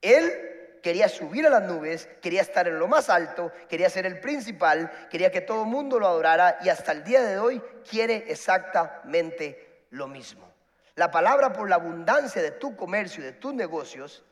Él 0.00 0.78
quería 0.82 1.08
subir 1.08 1.46
a 1.46 1.50
las 1.50 1.62
nubes, 1.62 2.08
quería 2.20 2.40
estar 2.40 2.66
en 2.66 2.78
lo 2.78 2.88
más 2.88 3.10
alto, 3.10 3.52
quería 3.68 3.90
ser 3.90 4.06
el 4.06 4.20
principal, 4.20 5.08
quería 5.10 5.30
que 5.30 5.40
todo 5.40 5.62
el 5.62 5.68
mundo 5.68 5.98
lo 5.98 6.06
adorara 6.06 6.58
y 6.62 6.68
hasta 6.68 6.92
el 6.92 7.04
día 7.04 7.22
de 7.22 7.38
hoy 7.38 7.60
quiere 7.88 8.24
exactamente 8.28 9.84
lo 9.90 10.08
mismo. 10.08 10.50
La 10.94 11.10
palabra 11.10 11.52
por 11.52 11.68
la 11.68 11.76
abundancia 11.76 12.42
de 12.42 12.50
tu 12.50 12.76
comercio 12.76 13.22
y 13.22 13.26
de 13.26 13.32
tus 13.32 13.54
negocios 13.54 14.24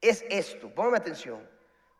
es 0.00 0.24
esto. 0.28 0.68
Póngame 0.74 0.98
atención. 0.98 1.48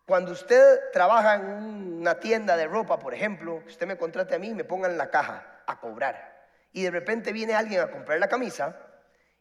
Cuando 0.07 0.33
usted 0.33 0.91
trabaja 0.93 1.37
en 1.37 2.01
una 2.01 2.19
tienda 2.19 2.57
de 2.57 2.67
ropa, 2.67 2.99
por 2.99 3.15
ejemplo, 3.15 3.63
usted 3.67 3.87
me 3.87 3.97
contrate 3.97 4.35
a 4.35 4.39
mí 4.39 4.49
y 4.49 4.55
me 4.55 4.65
ponga 4.65 4.89
en 4.89 4.99
la 4.99 5.11
caja 5.11 5.63
a 5.67 5.79
cobrar. 5.79 6.47
Y 6.73 6.83
de 6.83 6.91
repente 6.91 7.33
viene 7.33 7.55
alguien 7.55 7.81
a 7.81 7.91
comprar 7.91 8.19
la 8.19 8.29
camisa 8.29 8.77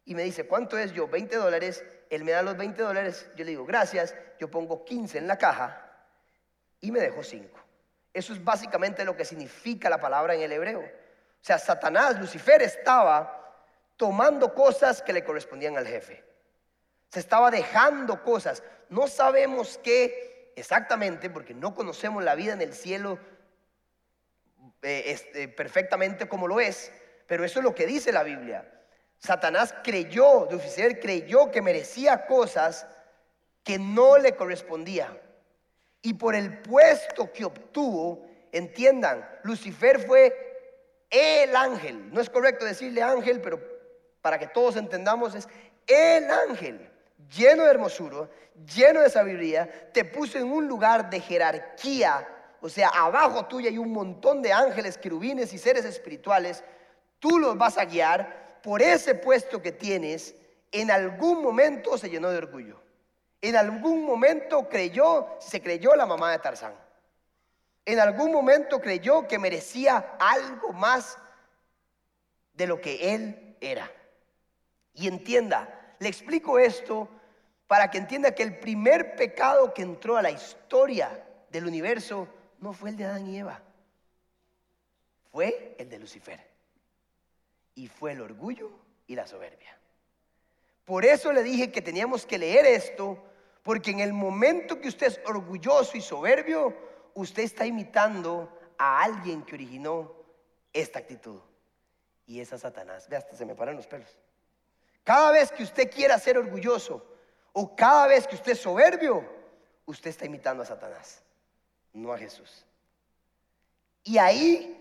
y 0.05 0.13
me 0.15 0.23
dice, 0.23 0.47
¿cuánto 0.47 0.77
es 0.77 0.93
yo? 0.93 1.07
20 1.07 1.35
dólares. 1.37 1.83
Él 2.09 2.23
me 2.23 2.31
da 2.31 2.41
los 2.41 2.57
20 2.57 2.81
dólares. 2.81 3.29
Yo 3.35 3.45
le 3.45 3.51
digo, 3.51 3.65
gracias. 3.65 4.15
Yo 4.39 4.51
pongo 4.51 4.85
15 4.85 5.17
en 5.17 5.27
la 5.27 5.37
caja 5.37 5.89
y 6.79 6.91
me 6.91 6.99
dejo 6.99 7.23
5. 7.23 7.59
Eso 8.13 8.33
es 8.33 8.43
básicamente 8.43 9.05
lo 9.05 9.15
que 9.15 9.25
significa 9.25 9.89
la 9.89 9.99
palabra 9.99 10.35
en 10.35 10.41
el 10.41 10.51
hebreo. 10.51 10.81
O 10.81 11.43
sea, 11.43 11.57
Satanás, 11.57 12.19
Lucifer 12.19 12.61
estaba 12.61 13.40
tomando 14.01 14.55
cosas 14.55 15.03
que 15.03 15.13
le 15.13 15.23
correspondían 15.23 15.77
al 15.77 15.85
jefe. 15.85 16.23
Se 17.09 17.19
estaba 17.19 17.51
dejando 17.51 18.23
cosas. 18.23 18.63
No 18.89 19.07
sabemos 19.07 19.79
qué 19.83 20.51
exactamente, 20.55 21.29
porque 21.29 21.53
no 21.53 21.75
conocemos 21.75 22.23
la 22.23 22.33
vida 22.33 22.53
en 22.53 22.63
el 22.63 22.73
cielo 22.73 23.19
eh, 24.81 25.03
este, 25.05 25.47
perfectamente 25.49 26.27
como 26.27 26.47
lo 26.47 26.59
es, 26.59 26.91
pero 27.27 27.45
eso 27.45 27.59
es 27.59 27.63
lo 27.63 27.75
que 27.75 27.85
dice 27.85 28.11
la 28.11 28.23
Biblia. 28.23 28.67
Satanás 29.19 29.75
creyó, 29.83 30.47
Lucifer 30.49 30.99
creyó 30.99 31.51
que 31.51 31.61
merecía 31.61 32.25
cosas 32.25 32.87
que 33.63 33.77
no 33.77 34.17
le 34.17 34.35
correspondían. 34.35 35.15
Y 36.01 36.15
por 36.15 36.33
el 36.33 36.63
puesto 36.63 37.31
que 37.31 37.45
obtuvo, 37.45 38.25
entiendan, 38.51 39.29
Lucifer 39.43 39.99
fue 39.99 41.05
el 41.11 41.55
ángel. 41.55 42.11
No 42.11 42.19
es 42.19 42.31
correcto 42.31 42.65
decirle 42.65 43.03
ángel, 43.03 43.39
pero 43.41 43.70
para 44.21 44.39
que 44.39 44.47
todos 44.47 44.75
entendamos 44.75 45.35
es 45.35 45.47
el 45.87 46.29
ángel 46.29 46.91
lleno 47.35 47.63
de 47.63 47.71
hermosura, 47.71 48.29
lleno 48.73 49.01
de 49.01 49.09
sabiduría, 49.09 49.91
te 49.93 50.05
puso 50.05 50.37
en 50.37 50.51
un 50.51 50.67
lugar 50.67 51.09
de 51.09 51.19
jerarquía. 51.19 52.27
O 52.61 52.69
sea, 52.69 52.89
abajo 52.89 53.45
tuya 53.45 53.69
hay 53.69 53.77
un 53.77 53.91
montón 53.91 54.41
de 54.41 54.53
ángeles, 54.53 54.97
querubines 54.97 55.53
y 55.53 55.57
seres 55.57 55.85
espirituales. 55.85 56.63
Tú 57.19 57.39
los 57.39 57.57
vas 57.57 57.77
a 57.77 57.85
guiar 57.85 58.59
por 58.63 58.81
ese 58.81 59.15
puesto 59.15 59.61
que 59.61 59.71
tienes, 59.71 60.35
en 60.71 60.91
algún 60.91 61.41
momento 61.41 61.97
se 61.97 62.09
llenó 62.09 62.29
de 62.29 62.37
orgullo. 62.37 62.79
En 63.41 63.55
algún 63.55 64.05
momento 64.05 64.69
creyó, 64.69 65.27
se 65.39 65.61
creyó 65.61 65.95
la 65.95 66.05
mamá 66.05 66.31
de 66.31 66.39
Tarzán. 66.39 66.75
En 67.85 67.99
algún 67.99 68.31
momento 68.31 68.79
creyó 68.79 69.27
que 69.27 69.39
merecía 69.39 70.15
algo 70.19 70.73
más 70.73 71.17
de 72.53 72.67
lo 72.67 72.79
que 72.79 73.15
él 73.15 73.57
era. 73.59 73.91
Y 74.93 75.07
entienda, 75.07 75.95
le 75.99 76.09
explico 76.09 76.59
esto 76.59 77.09
para 77.67 77.89
que 77.89 77.97
entienda 77.97 78.35
que 78.35 78.43
el 78.43 78.59
primer 78.59 79.15
pecado 79.15 79.73
que 79.73 79.81
entró 79.81 80.17
a 80.17 80.21
la 80.21 80.31
historia 80.31 81.25
del 81.49 81.65
universo 81.65 82.27
no 82.59 82.73
fue 82.73 82.89
el 82.89 82.97
de 82.97 83.05
Adán 83.05 83.27
y 83.27 83.39
Eva, 83.39 83.61
fue 85.31 85.75
el 85.79 85.89
de 85.89 85.99
Lucifer 85.99 86.39
y 87.75 87.87
fue 87.87 88.11
el 88.11 88.21
orgullo 88.21 88.71
y 89.07 89.15
la 89.15 89.25
soberbia. 89.25 89.77
Por 90.85 91.05
eso 91.05 91.31
le 91.31 91.43
dije 91.43 91.71
que 91.71 91.81
teníamos 91.81 92.25
que 92.25 92.37
leer 92.37 92.65
esto, 92.65 93.17
porque 93.63 93.91
en 93.91 93.99
el 93.99 94.13
momento 94.13 94.81
que 94.81 94.89
usted 94.89 95.07
es 95.07 95.21
orgulloso 95.25 95.95
y 95.95 96.01
soberbio, 96.01 96.75
usted 97.13 97.43
está 97.43 97.65
imitando 97.65 98.51
a 98.77 99.03
alguien 99.03 99.43
que 99.43 99.55
originó 99.55 100.13
esta 100.73 100.99
actitud. 100.99 101.39
Y 102.25 102.39
es 102.39 102.51
a 102.53 102.57
Satanás. 102.57 103.07
Ve, 103.09 103.17
hasta 103.17 103.35
se 103.35 103.45
me 103.45 103.55
paran 103.55 103.75
los 103.75 103.87
pelos. 103.87 104.17
Cada 105.03 105.31
vez 105.31 105.51
que 105.51 105.63
usted 105.63 105.89
quiera 105.89 106.19
ser 106.19 106.37
orgulloso 106.37 107.05
o 107.53 107.75
cada 107.75 108.07
vez 108.07 108.27
que 108.27 108.35
usted 108.35 108.53
es 108.53 108.61
soberbio, 108.61 109.27
usted 109.85 110.09
está 110.09 110.25
imitando 110.25 110.63
a 110.63 110.65
Satanás, 110.65 111.21
no 111.93 112.13
a 112.13 112.17
Jesús. 112.17 112.65
Y 114.03 114.17
ahí 114.17 114.77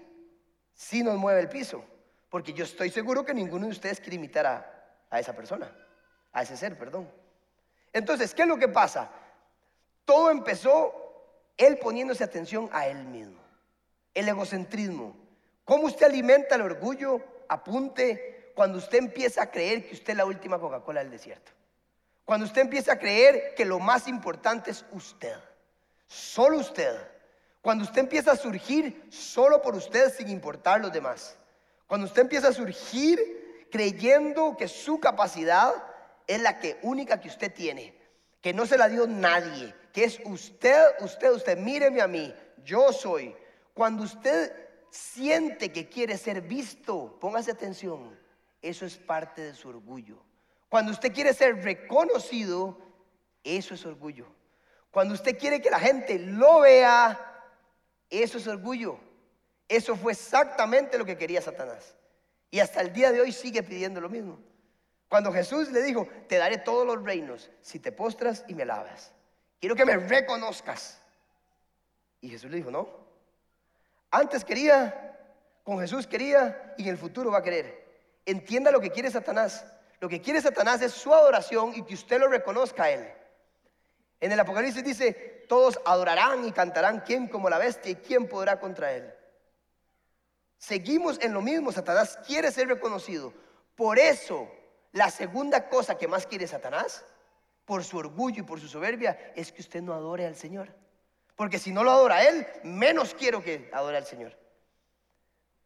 sí 0.75 1.03
nos 1.03 1.17
mueve 1.17 1.41
el 1.41 1.49
piso. 1.49 1.85
Porque 2.31 2.53
yo 2.53 2.65
estoy 2.65 2.91
seguro 2.91 3.25
que 3.25 3.35
ninguno 3.35 3.67
de 3.67 3.73
ustedes 3.73 4.01
quiere 4.01 4.17
imitar 4.17 4.47
a, 4.47 5.19
esa 5.19 5.35
persona, 5.35 5.71
a 6.33 6.43
ese 6.43 6.57
ser, 6.57 6.79
perdón. 6.79 7.11
Entonces, 7.93 8.33
¿qué 8.33 8.43
es 8.43 8.49
lo 8.49 8.57
que 8.57 8.69
pasa? 8.69 9.11
Todo 10.05 10.31
empezó 10.31 10.95
él 11.57 11.77
poniéndose 11.79 12.23
atención 12.23 12.71
a 12.73 12.87
él 12.87 13.05
mismo. 13.05 13.41
El 14.15 14.29
egocentrismo. 14.29 15.17
¿Cómo 15.65 15.87
usted 15.87 16.07
alimenta 16.07 16.55
el 16.55 16.63
orgullo? 16.63 17.21
Apunte 17.49 18.40
cuando 18.55 18.79
usted 18.79 18.99
empieza 18.99 19.43
a 19.43 19.51
creer 19.51 19.87
que 19.87 19.95
usted 19.95 20.11
es 20.11 20.17
la 20.17 20.25
última 20.25 20.59
Coca-Cola 20.59 21.01
del 21.01 21.11
desierto. 21.11 21.53
Cuando 22.25 22.47
usted 22.47 22.63
empieza 22.63 22.93
a 22.93 22.99
creer 22.99 23.55
que 23.55 23.65
lo 23.65 23.79
más 23.79 24.07
importante 24.07 24.71
es 24.71 24.85
usted. 24.93 25.37
Solo 26.07 26.59
usted. 26.59 26.97
Cuando 27.61 27.85
usted 27.85 28.01
empieza 28.01 28.33
a 28.33 28.37
surgir 28.37 29.07
solo 29.11 29.61
por 29.61 29.75
usted 29.75 30.13
sin 30.15 30.29
importar 30.29 30.81
los 30.81 30.93
demás. 30.93 31.37
Cuando 31.87 32.07
usted 32.07 32.23
empieza 32.23 32.49
a 32.49 32.53
surgir 32.53 33.67
creyendo 33.71 34.57
que 34.57 34.69
su 34.69 35.01
capacidad 35.01 35.75
es 36.27 36.41
la 36.41 36.59
que 36.59 36.79
única 36.83 37.21
que 37.21 37.29
usted 37.29 37.53
tiene, 37.53 37.99
que 38.41 38.53
no 38.53 38.65
se 38.67 38.79
la 38.79 38.89
dio 38.89 39.07
nadie, 39.07 39.75
que 39.93 40.05
es 40.05 40.21
usted, 40.25 40.81
usted, 41.01 41.33
usted, 41.33 41.59
míreme 41.59 42.01
a 42.01 42.07
mí, 42.07 42.33
yo 42.65 42.93
soy. 42.93 43.35
Cuando 43.75 44.05
usted 44.05 44.53
siente 44.91 45.73
que 45.73 45.89
quiere 45.89 46.17
ser 46.17 46.43
visto, 46.43 47.19
póngase 47.21 47.51
atención, 47.51 48.19
eso 48.63 48.87
es 48.87 48.97
parte 48.97 49.43
de 49.43 49.55
su 49.55 49.69
orgullo. 49.69 50.23
Cuando 50.69 50.93
usted 50.93 51.13
quiere 51.13 51.35
ser 51.35 51.63
reconocido, 51.65 52.79
eso 53.43 53.75
es 53.75 53.85
orgullo. 53.87 54.27
Cuando 54.91 55.15
usted 55.15 55.39
quiere 55.39 55.61
que 55.61 55.71
la 55.71 55.81
gente 55.81 56.19
lo 56.19 56.61
vea, 56.61 57.45
eso 58.09 58.39
es 58.39 58.47
orgullo. 58.47 58.99
Eso 59.69 59.97
fue 59.97 60.13
exactamente 60.13 60.99
lo 60.99 61.05
que 61.05 61.17
quería 61.17 61.41
Satanás. 61.41 61.95
Y 62.51 62.61
hasta 62.61 62.81
el 62.81 62.93
día 62.93 63.13
de 63.13 63.21
hoy 63.21 63.33
sigue 63.33 63.63
pidiendo 63.63 64.01
lo 64.01 64.09
mismo. 64.09 64.39
Cuando 65.09 65.33
Jesús 65.33 65.71
le 65.71 65.83
dijo, 65.83 66.09
te 66.29 66.37
daré 66.37 66.59
todos 66.59 66.87
los 66.87 67.03
reinos 67.03 67.51
si 67.63 67.79
te 67.79 67.93
postras 67.93 68.45
y 68.49 68.55
me 68.55 68.65
lavas. 68.65 69.13
Quiero 69.61 69.77
que 69.77 69.85
me 69.85 69.97
reconozcas. 69.97 71.01
Y 72.21 72.29
Jesús 72.29 72.51
le 72.51 72.59
dijo, 72.59 72.71
no. 72.71 72.89
Antes 74.11 74.45
quería, 74.45 75.19
con 75.63 75.79
Jesús 75.81 76.07
quería 76.07 76.75
y 76.77 76.83
en 76.85 76.91
el 76.91 76.99
futuro 76.99 77.31
va 77.31 77.39
a 77.39 77.43
querer. 77.43 77.80
Entienda 78.31 78.71
lo 78.71 78.81
que 78.81 78.91
quiere 78.91 79.11
Satanás. 79.11 79.65
Lo 79.99 80.09
que 80.09 80.21
quiere 80.21 80.41
Satanás 80.41 80.81
es 80.83 80.93
su 80.93 81.13
adoración 81.13 81.73
y 81.75 81.83
que 81.83 81.95
usted 81.95 82.21
lo 82.21 82.29
reconozca 82.29 82.85
a 82.85 82.91
él. 82.91 83.13
En 84.21 84.31
el 84.31 84.39
Apocalipsis 84.39 84.85
dice, 84.85 85.47
todos 85.49 85.81
adorarán 85.85 86.45
y 86.47 86.53
cantarán, 86.53 87.01
¿quién 87.01 87.27
como 87.27 87.51
la 87.51 87.59
bestia 87.59 87.91
y 87.91 87.97
quién 87.97 88.29
podrá 88.29 88.61
contra 88.61 88.93
él? 88.93 89.13
Seguimos 90.59 91.19
en 91.21 91.33
lo 91.33 91.43
mismo, 91.43 91.73
Satanás 91.73 92.21
quiere 92.25 92.53
ser 92.53 92.69
reconocido. 92.69 93.35
Por 93.75 93.99
eso, 93.99 94.49
la 94.93 95.11
segunda 95.11 95.69
cosa 95.69 95.99
que 95.99 96.07
más 96.07 96.25
quiere 96.25 96.47
Satanás, 96.47 97.05
por 97.65 97.83
su 97.83 97.99
orgullo 97.99 98.43
y 98.43 98.47
por 98.47 98.61
su 98.61 98.69
soberbia, 98.69 99.33
es 99.35 99.51
que 99.51 99.63
usted 99.63 99.83
no 99.83 99.93
adore 99.93 100.25
al 100.25 100.37
Señor. 100.37 100.69
Porque 101.35 101.59
si 101.59 101.73
no 101.73 101.83
lo 101.83 101.91
adora 101.91 102.17
a 102.17 102.29
Él, 102.29 102.47
menos 102.63 103.13
quiero 103.13 103.43
que 103.43 103.69
adore 103.73 103.97
al 103.97 104.07
Señor. 104.07 104.40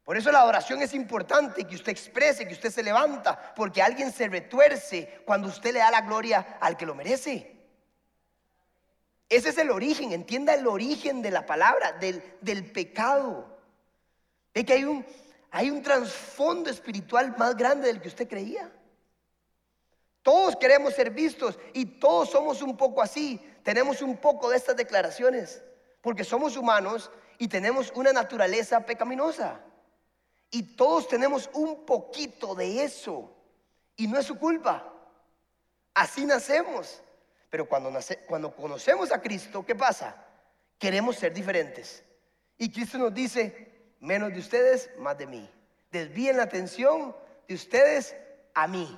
Por 0.04 0.18
eso 0.18 0.30
la 0.30 0.40
adoración 0.40 0.82
es 0.82 0.92
importante, 0.92 1.64
que 1.64 1.76
usted 1.76 1.90
exprese, 1.90 2.46
que 2.46 2.52
usted 2.52 2.70
se 2.70 2.82
levanta, 2.82 3.54
porque 3.56 3.80
alguien 3.80 4.12
se 4.12 4.28
retuerce 4.28 5.22
cuando 5.24 5.48
usted 5.48 5.72
le 5.72 5.78
da 5.78 5.90
la 5.90 6.02
gloria 6.02 6.58
al 6.60 6.76
que 6.76 6.84
lo 6.84 6.94
merece. 6.94 7.56
Ese 9.30 9.48
es 9.48 9.58
el 9.58 9.70
origen, 9.70 10.12
entienda 10.12 10.52
el 10.54 10.66
origen 10.66 11.22
de 11.22 11.30
la 11.30 11.46
palabra, 11.46 11.92
del, 11.92 12.22
del 12.42 12.70
pecado. 12.70 13.58
Ve 14.52 14.64
que 14.66 14.74
hay 14.74 14.84
un, 14.84 15.06
hay 15.50 15.70
un 15.70 15.82
trasfondo 15.82 16.68
espiritual 16.68 17.34
más 17.38 17.56
grande 17.56 17.86
del 17.86 18.02
que 18.02 18.08
usted 18.08 18.28
creía. 18.28 18.70
Todos 20.22 20.54
queremos 20.56 20.94
ser 20.94 21.10
vistos 21.10 21.58
y 21.72 21.86
todos 21.86 22.30
somos 22.30 22.60
un 22.60 22.76
poco 22.76 23.00
así. 23.00 23.40
Tenemos 23.62 24.02
un 24.02 24.18
poco 24.18 24.50
de 24.50 24.58
estas 24.58 24.76
declaraciones, 24.76 25.62
porque 26.02 26.24
somos 26.24 26.58
humanos 26.58 27.10
y 27.38 27.48
tenemos 27.48 27.90
una 27.94 28.12
naturaleza 28.12 28.84
pecaminosa. 28.84 29.60
Y 30.54 30.62
todos 30.62 31.08
tenemos 31.08 31.50
un 31.52 31.84
poquito 31.84 32.54
de 32.54 32.84
eso. 32.84 33.28
Y 33.96 34.06
no 34.06 34.16
es 34.16 34.24
su 34.24 34.38
culpa. 34.38 34.88
Así 35.92 36.24
nacemos. 36.24 37.02
Pero 37.50 37.68
cuando, 37.68 37.92
cuando 38.28 38.54
conocemos 38.54 39.10
a 39.10 39.20
Cristo, 39.20 39.66
¿qué 39.66 39.74
pasa? 39.74 40.14
Queremos 40.78 41.16
ser 41.16 41.32
diferentes. 41.34 42.04
Y 42.56 42.70
Cristo 42.70 42.98
nos 42.98 43.12
dice, 43.12 43.96
menos 43.98 44.32
de 44.32 44.38
ustedes, 44.38 44.90
más 44.96 45.18
de 45.18 45.26
mí. 45.26 45.50
Desvíen 45.90 46.36
la 46.36 46.44
atención 46.44 47.16
de 47.48 47.54
ustedes 47.56 48.14
a 48.54 48.68
mí. 48.68 48.96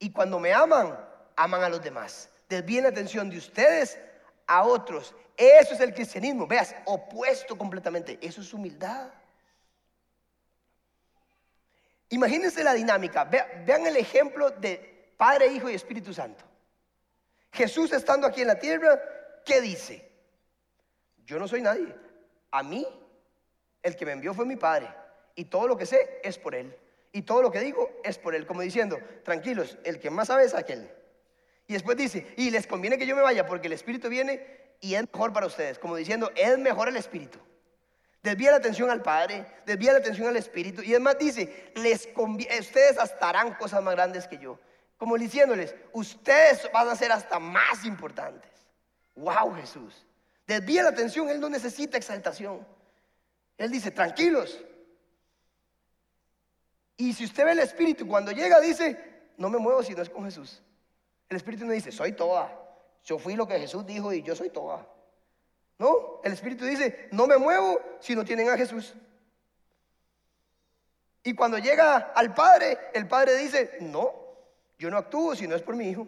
Y 0.00 0.10
cuando 0.10 0.40
me 0.40 0.52
aman, 0.52 0.98
aman 1.36 1.62
a 1.62 1.68
los 1.68 1.80
demás. 1.80 2.28
Desvíen 2.48 2.82
la 2.82 2.88
atención 2.88 3.30
de 3.30 3.38
ustedes 3.38 4.00
a 4.48 4.64
otros. 4.64 5.14
Eso 5.36 5.74
es 5.74 5.80
el 5.80 5.94
cristianismo. 5.94 6.48
Veas, 6.48 6.74
opuesto 6.86 7.56
completamente. 7.56 8.18
Eso 8.20 8.40
es 8.40 8.52
humildad. 8.52 9.12
Imagínense 12.10 12.62
la 12.62 12.74
dinámica. 12.74 13.24
Vean 13.24 13.86
el 13.86 13.96
ejemplo 13.96 14.50
de 14.50 15.12
Padre, 15.16 15.48
Hijo 15.48 15.68
y 15.70 15.74
Espíritu 15.74 16.12
Santo. 16.12 16.44
Jesús 17.52 17.92
estando 17.92 18.26
aquí 18.26 18.42
en 18.42 18.48
la 18.48 18.58
tierra, 18.58 19.00
¿qué 19.44 19.60
dice? 19.60 20.08
Yo 21.24 21.38
no 21.38 21.48
soy 21.48 21.62
nadie. 21.62 21.94
A 22.50 22.62
mí 22.62 22.86
el 23.82 23.96
que 23.96 24.06
me 24.06 24.12
envió 24.12 24.34
fue 24.34 24.46
mi 24.46 24.56
Padre. 24.56 24.88
Y 25.34 25.46
todo 25.46 25.66
lo 25.66 25.76
que 25.76 25.86
sé 25.86 26.20
es 26.22 26.38
por 26.38 26.54
Él. 26.54 26.76
Y 27.12 27.22
todo 27.22 27.42
lo 27.42 27.50
que 27.50 27.60
digo 27.60 27.90
es 28.04 28.18
por 28.18 28.34
Él. 28.34 28.46
Como 28.46 28.60
diciendo, 28.60 28.98
tranquilos, 29.24 29.78
el 29.84 29.98
que 29.98 30.10
más 30.10 30.28
sabe 30.28 30.44
es 30.44 30.54
aquel. 30.54 30.90
Y 31.66 31.72
después 31.72 31.96
dice, 31.96 32.26
y 32.36 32.50
les 32.50 32.66
conviene 32.66 32.98
que 32.98 33.06
yo 33.06 33.16
me 33.16 33.22
vaya 33.22 33.46
porque 33.46 33.66
el 33.66 33.72
Espíritu 33.72 34.08
viene 34.08 34.46
y 34.80 34.94
es 34.94 35.02
mejor 35.12 35.32
para 35.32 35.46
ustedes. 35.46 35.78
Como 35.78 35.96
diciendo, 35.96 36.30
es 36.36 36.58
mejor 36.58 36.88
el 36.88 36.96
Espíritu. 36.96 37.38
Desvía 38.26 38.50
la 38.50 38.56
atención 38.56 38.90
al 38.90 39.02
Padre, 39.02 39.46
desvía 39.64 39.92
la 39.92 39.98
atención 39.98 40.26
al 40.26 40.36
Espíritu. 40.36 40.82
Y 40.82 40.90
además 40.90 41.16
dice, 41.16 41.70
les 41.76 42.08
ustedes 42.16 42.98
hasta 42.98 43.28
harán 43.28 43.54
cosas 43.54 43.80
más 43.84 43.94
grandes 43.94 44.26
que 44.26 44.36
yo. 44.36 44.58
Como 44.96 45.16
diciéndoles, 45.16 45.76
ustedes 45.92 46.68
van 46.72 46.88
a 46.88 46.96
ser 46.96 47.12
hasta 47.12 47.38
más 47.38 47.84
importantes. 47.84 48.50
Wow, 49.14 49.54
Jesús. 49.54 50.04
Desvía 50.44 50.82
la 50.82 50.88
atención, 50.88 51.28
Él 51.28 51.38
no 51.38 51.48
necesita 51.48 51.96
exaltación. 51.96 52.66
Él 53.58 53.70
dice, 53.70 53.92
tranquilos. 53.92 54.60
Y 56.96 57.12
si 57.12 57.26
usted 57.26 57.44
ve 57.44 57.52
el 57.52 57.60
Espíritu, 57.60 58.08
cuando 58.08 58.32
llega 58.32 58.58
dice, 58.58 59.30
no 59.36 59.48
me 59.48 59.58
muevo 59.58 59.84
si 59.84 59.94
no 59.94 60.02
es 60.02 60.10
con 60.10 60.24
Jesús. 60.24 60.60
El 61.28 61.36
Espíritu 61.36 61.64
no 61.64 61.70
dice, 61.70 61.92
soy 61.92 62.10
toda. 62.10 62.52
Yo 63.04 63.20
fui 63.20 63.36
lo 63.36 63.46
que 63.46 63.60
Jesús 63.60 63.86
dijo 63.86 64.12
y 64.12 64.20
yo 64.24 64.34
soy 64.34 64.50
toda. 64.50 64.84
No, 65.78 66.20
el 66.24 66.32
Espíritu 66.32 66.64
dice, 66.64 67.08
no 67.12 67.26
me 67.26 67.36
muevo 67.36 67.80
si 68.00 68.14
no 68.14 68.24
tienen 68.24 68.48
a 68.48 68.56
Jesús. 68.56 68.94
Y 71.22 71.34
cuando 71.34 71.58
llega 71.58 72.12
al 72.14 72.32
Padre, 72.32 72.78
el 72.94 73.06
Padre 73.06 73.34
dice, 73.36 73.78
no, 73.80 74.14
yo 74.78 74.90
no 74.90 74.96
actúo 74.96 75.34
si 75.34 75.46
no 75.46 75.56
es 75.56 75.62
por 75.62 75.76
mi 75.76 75.88
Hijo. 75.88 76.06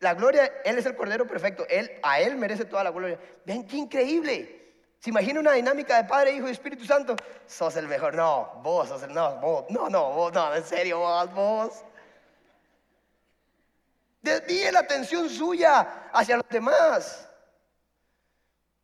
La 0.00 0.14
gloria, 0.14 0.60
Él 0.64 0.78
es 0.78 0.86
el 0.86 0.96
Cordero 0.96 1.26
perfecto, 1.26 1.64
él, 1.68 1.90
a 2.02 2.20
Él 2.20 2.36
merece 2.36 2.64
toda 2.64 2.84
la 2.84 2.90
gloria. 2.90 3.18
Ven 3.44 3.66
qué 3.66 3.76
increíble. 3.76 4.62
¿Se 4.98 5.10
imagina 5.10 5.40
una 5.40 5.52
dinámica 5.52 5.96
de 5.96 6.08
Padre, 6.08 6.32
Hijo 6.32 6.48
y 6.48 6.52
Espíritu 6.52 6.84
Santo? 6.84 7.16
Sos 7.46 7.74
el 7.76 7.88
mejor. 7.88 8.14
No, 8.14 8.60
vos 8.62 8.88
sos 8.88 9.02
el 9.02 9.12
no, 9.12 9.36
vos, 9.40 9.64
no, 9.70 9.88
no, 9.88 10.12
vos, 10.12 10.32
no, 10.32 10.54
en 10.54 10.64
serio, 10.64 10.98
vos, 10.98 11.34
vos. 11.34 11.84
Desvíe 14.20 14.70
la 14.70 14.80
atención 14.80 15.28
suya 15.28 16.10
hacia 16.12 16.36
los 16.36 16.48
demás. 16.48 17.28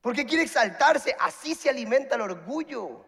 Porque 0.00 0.26
quiere 0.26 0.44
exaltarse. 0.44 1.14
Así 1.18 1.54
se 1.54 1.68
alimenta 1.68 2.14
el 2.14 2.22
orgullo. 2.22 3.04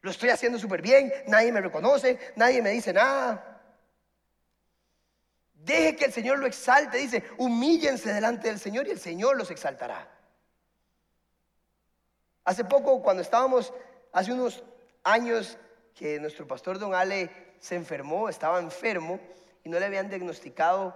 Lo 0.00 0.10
estoy 0.10 0.28
haciendo 0.28 0.58
súper 0.58 0.82
bien, 0.82 1.12
nadie 1.26 1.50
me 1.50 1.60
reconoce, 1.60 2.18
nadie 2.36 2.62
me 2.62 2.70
dice 2.70 2.92
nada. 2.92 3.60
Deje 5.54 5.96
que 5.96 6.04
el 6.04 6.12
Señor 6.12 6.38
lo 6.38 6.46
exalte, 6.46 6.98
dice, 6.98 7.24
humíllense 7.38 8.12
delante 8.12 8.46
del 8.46 8.60
Señor 8.60 8.86
y 8.86 8.92
el 8.92 9.00
Señor 9.00 9.36
los 9.36 9.50
exaltará. 9.50 10.08
Hace 12.44 12.64
poco, 12.64 13.02
cuando 13.02 13.22
estábamos, 13.22 13.72
hace 14.12 14.32
unos 14.32 14.62
años 15.02 15.58
que 15.92 16.20
nuestro 16.20 16.46
pastor 16.46 16.78
Don 16.78 16.94
Ale 16.94 17.28
se 17.58 17.74
enfermó, 17.74 18.28
estaba 18.28 18.60
enfermo 18.60 19.18
y 19.64 19.68
no 19.68 19.80
le 19.80 19.86
habían 19.86 20.08
diagnosticado 20.08 20.94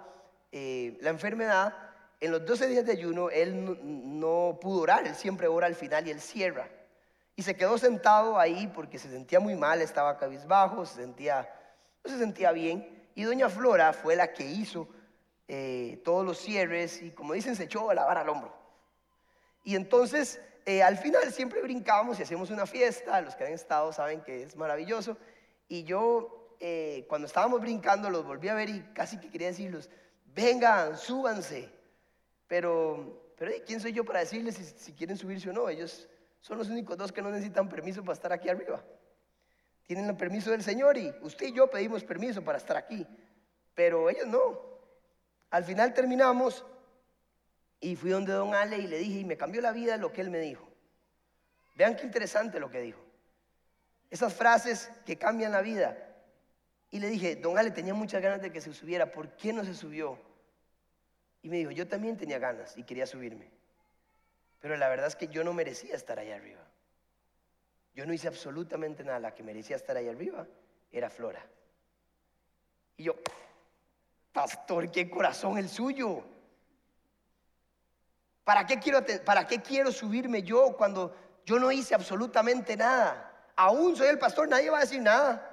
eh, 0.53 0.97
la 1.01 1.11
enfermedad, 1.11 1.75
en 2.21 2.33
los 2.33 2.45
12 2.45 2.69
días 2.69 2.85
de 2.85 2.93
ayuno 2.93 3.31
él 3.31 3.79
no, 3.83 4.59
pudo 4.61 4.83
orar, 4.83 5.07
él 5.07 5.15
siempre 5.15 5.49
ora 5.49 5.67
al 5.67 5.75
final 5.75 6.07
y 6.07 6.11
él 6.11 6.21
cierra. 6.21 6.69
Y 7.35 7.43
se 7.43 7.57
quedó 7.57 7.79
sentado 7.79 8.39
ahí 8.39 8.71
porque 8.75 8.99
se 8.99 9.09
sentía 9.09 9.41
muy 9.41 9.57
mal, 9.57 9.81
estaba 9.81 10.19
cabizbajo, 10.19 10.85
se 10.85 10.97
sentía, 10.97 11.49
no 12.05 12.11
se 12.11 12.19
sentía 12.19 12.53
bien. 12.53 13.09
Y 13.15 13.23
doña 13.23 13.49
Flora 13.49 13.93
fue 13.95 14.17
la 14.17 14.33
que 14.33 14.45
hizo 14.45 14.87
eh, 15.49 16.03
todos 16.05 16.25
los 16.25 16.39
cierres 16.39 17.01
y 17.01 17.11
como 17.11 17.33
dicen, 17.33 17.57
se 17.57 17.65
echó 17.65 17.91
a 17.91 17.95
lavar 17.95 18.19
al 18.19 18.29
hombro. 18.29 18.55
Y 19.65 19.75
entonces 19.75 20.41
eh, 20.67 20.83
al 20.83 20.99
final 20.99 21.33
siempre 21.33 21.63
brincamos 21.63 22.19
y 22.19 22.23
hacemos 22.23 22.51
una 22.51 22.67
fiesta, 22.67 23.21
los 23.23 23.35
que 23.35 23.45
han 23.45 23.53
estado 23.53 23.93
saben 23.93 24.21
que 24.21 24.43
es 24.43 24.57
maravilloso. 24.57 25.17
Y 25.69 25.85
yo, 25.85 26.57
eh, 26.61 27.07
cuando 27.09 27.27
estábamos 27.27 27.61
brincando, 27.61 28.11
los 28.11 28.27
volví 28.27 28.49
a 28.49 28.55
ver 28.55 28.69
y 28.69 28.83
casi 28.93 29.19
que 29.19 29.31
quería 29.31 29.49
decirles, 29.49 29.89
vengan, 30.35 30.99
súbanse. 30.99 31.80
Pero, 32.51 33.33
pero 33.39 33.53
¿quién 33.65 33.79
soy 33.79 33.93
yo 33.93 34.05
para 34.05 34.19
decirles 34.19 34.57
si, 34.57 34.65
si 34.65 34.93
quieren 34.93 35.17
subirse 35.17 35.49
o 35.51 35.53
no? 35.53 35.69
Ellos 35.69 36.09
son 36.41 36.59
los 36.59 36.69
únicos 36.69 36.97
dos 36.97 37.13
que 37.13 37.23
no 37.23 37.31
necesitan 37.31 37.69
permiso 37.69 38.03
para 38.03 38.15
estar 38.15 38.33
aquí 38.33 38.49
arriba. 38.49 38.83
Tienen 39.87 40.07
el 40.07 40.17
permiso 40.17 40.51
del 40.51 40.65
Señor 40.65 40.99
y 40.99 41.15
usted 41.23 41.47
y 41.47 41.53
yo 41.53 41.71
pedimos 41.71 42.03
permiso 42.03 42.43
para 42.43 42.59
estar 42.59 42.77
aquí, 42.77 43.07
pero 43.73 44.11
ellos 44.11 44.27
no. 44.27 44.61
Al 45.51 45.63
final 45.63 45.95
terminamos 45.95 46.65
y 47.79 47.95
fui 47.95 48.11
donde 48.11 48.33
don 48.33 48.53
Ale 48.53 48.79
y 48.79 48.89
le 48.89 48.99
dije, 48.99 49.21
y 49.21 49.25
me 49.25 49.37
cambió 49.37 49.61
la 49.61 49.71
vida 49.71 49.97
lo 49.97 50.13
que 50.13 50.21
él 50.21 50.31
me 50.31 50.41
dijo. 50.41 50.69
Vean 51.77 51.95
qué 51.95 52.05
interesante 52.05 52.59
lo 52.59 52.69
que 52.69 52.81
dijo. 52.81 53.01
Esas 54.11 54.35
frases 54.35 54.91
que 55.07 55.17
cambian 55.17 55.53
la 55.53 55.63
vida. 55.63 55.97
Y 56.91 56.99
le 56.99 57.11
dije, 57.11 57.37
don 57.37 57.57
Ale 57.57 57.71
tenía 57.71 57.95
muchas 57.95 58.21
ganas 58.21 58.43
de 58.43 58.51
que 58.51 58.61
se 58.61 58.75
subiera, 58.75 59.13
¿por 59.13 59.37
qué 59.37 59.53
no 59.53 59.65
se 59.65 59.73
subió? 59.73 60.19
Y 61.43 61.49
me 61.49 61.57
dijo, 61.57 61.71
yo 61.71 61.89
también 61.89 62.17
tenía 62.17 62.39
ganas 62.39 62.77
y 62.77 62.85
quería 62.85 63.07
subirme. 63.07 63.51
Pero 64.61 64.77
la 64.77 64.89
verdad 64.89 65.07
es 65.07 65.17
que 65.17 65.29
yo 65.29 65.43
no 65.43 65.53
merecía 65.53 65.95
estar 65.95 66.19
allá 66.19 66.37
arriba. 66.37 66.61
Yo 67.95 68.07
no 68.07 68.13
hice 68.13 68.29
absolutamente 68.29 69.03
nada. 69.03 69.19
La 69.19 69.35
que 69.35 69.43
merecía 69.43 69.77
estar 69.77 69.97
allá 69.97 70.11
arriba 70.11 70.47
era 70.93 71.09
Flora. 71.09 71.45
Y 72.97 73.05
yo, 73.05 73.15
pastor, 74.33 74.91
qué 74.91 75.09
corazón 75.09 75.57
el 75.57 75.69
suyo. 75.69 76.23
¿Para 78.45 78.67
qué, 78.67 78.79
quiero, 78.79 79.05
¿Para 79.25 79.47
qué 79.47 79.63
quiero 79.63 79.93
subirme 79.93 80.43
yo 80.43 80.77
cuando 80.77 81.17
yo 81.47 81.59
no 81.59 81.73
hice 81.73 81.95
absolutamente 81.95 82.77
nada? 82.77 83.49
Aún 83.57 83.97
soy 83.97 84.09
el 84.09 84.19
pastor, 84.19 84.49
nadie 84.49 84.71
va 84.71 84.79
a 84.79 84.83
decir 84.83 85.01
nada. 85.01 85.47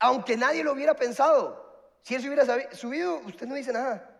Aunque 0.00 0.36
nadie 0.36 0.64
lo 0.64 0.72
hubiera 0.72 0.94
pensado. 0.94 1.69
Si 2.02 2.14
él 2.14 2.22
se 2.22 2.28
hubiera 2.28 2.74
subido, 2.74 3.18
usted 3.26 3.46
no 3.46 3.54
dice 3.54 3.72
nada. 3.72 4.10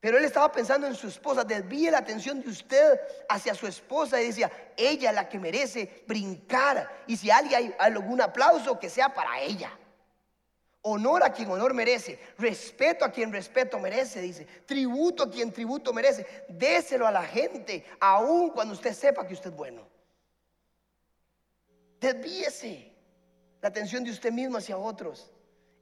Pero 0.00 0.16
él 0.16 0.24
estaba 0.24 0.50
pensando 0.50 0.86
en 0.86 0.94
su 0.94 1.08
esposa, 1.08 1.44
desvíe 1.44 1.90
la 1.90 1.98
atención 1.98 2.40
de 2.40 2.48
usted 2.48 2.98
hacia 3.28 3.54
su 3.54 3.66
esposa 3.66 4.20
y 4.20 4.28
decía, 4.28 4.50
ella 4.76 5.10
es 5.10 5.14
la 5.14 5.28
que 5.28 5.38
merece 5.38 6.04
brincar. 6.06 7.04
Y 7.06 7.18
si 7.18 7.30
alguien 7.30 7.54
hay 7.56 7.74
algún 7.78 8.20
aplauso, 8.22 8.78
que 8.78 8.88
sea 8.88 9.12
para 9.12 9.40
ella. 9.40 9.70
Honor 10.82 11.22
a 11.22 11.32
quien 11.34 11.50
honor 11.50 11.74
merece, 11.74 12.18
respeto 12.38 13.04
a 13.04 13.12
quien 13.12 13.30
respeto 13.30 13.78
merece, 13.78 14.22
dice, 14.22 14.46
tributo 14.64 15.24
a 15.24 15.30
quien 15.30 15.52
tributo 15.52 15.92
merece, 15.92 16.46
déselo 16.48 17.06
a 17.06 17.10
la 17.10 17.22
gente, 17.22 17.84
aun 18.00 18.48
cuando 18.48 18.72
usted 18.72 18.94
sepa 18.94 19.26
que 19.26 19.34
usted 19.34 19.50
es 19.50 19.56
bueno. 19.56 19.86
Desvíese 22.00 22.90
la 23.60 23.68
atención 23.68 24.02
de 24.02 24.10
usted 24.10 24.32
mismo 24.32 24.56
hacia 24.56 24.78
otros. 24.78 25.30